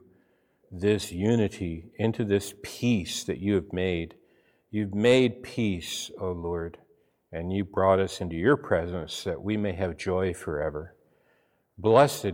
this 0.72 1.12
unity, 1.12 1.92
into 1.98 2.24
this 2.26 2.54
peace 2.64 3.24
that 3.24 3.40
you 3.40 3.56
have 3.56 3.72
made. 3.72 4.16
You've 4.70 4.94
made 4.94 5.44
peace, 5.44 6.12
O 6.20 6.32
Lord, 6.32 6.78
and 7.32 7.54
you 7.54 7.64
brought 7.64 8.00
us 8.00 8.20
into 8.20 8.36
your 8.36 8.58
presence 8.58 9.24
that 9.24 9.42
we 9.42 9.58
may 9.58 9.74
have 9.74 9.98
joy 9.98 10.34
forever. 10.34 10.96
Blessed 11.78 12.34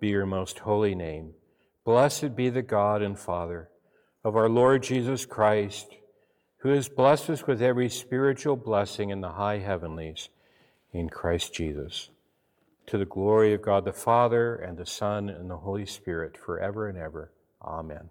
be 0.00 0.08
your 0.08 0.26
most 0.26 0.60
holy 0.60 0.94
name. 0.94 1.32
Blessed 1.84 2.36
be 2.36 2.50
the 2.50 2.62
God 2.62 3.02
and 3.02 3.18
Father 3.18 3.70
of 4.22 4.36
our 4.36 4.48
Lord 4.48 4.82
Jesus 4.82 5.24
Christ, 5.24 5.88
who 6.58 6.70
has 6.70 6.88
blessed 6.88 7.30
us 7.30 7.46
with 7.46 7.62
every 7.62 7.88
spiritual 7.88 8.56
blessing 8.56 9.10
in 9.10 9.22
the 9.22 9.32
high 9.32 9.58
heavenlies 9.58 10.28
in 10.92 11.08
Christ 11.08 11.54
Jesus. 11.54 12.10
To 12.88 12.98
the 12.98 13.06
glory 13.06 13.54
of 13.54 13.62
God 13.62 13.84
the 13.84 13.92
Father, 13.92 14.56
and 14.56 14.76
the 14.76 14.84
Son, 14.84 15.30
and 15.30 15.48
the 15.48 15.58
Holy 15.58 15.86
Spirit, 15.86 16.36
forever 16.36 16.88
and 16.88 16.98
ever. 16.98 17.32
Amen. 17.62 18.10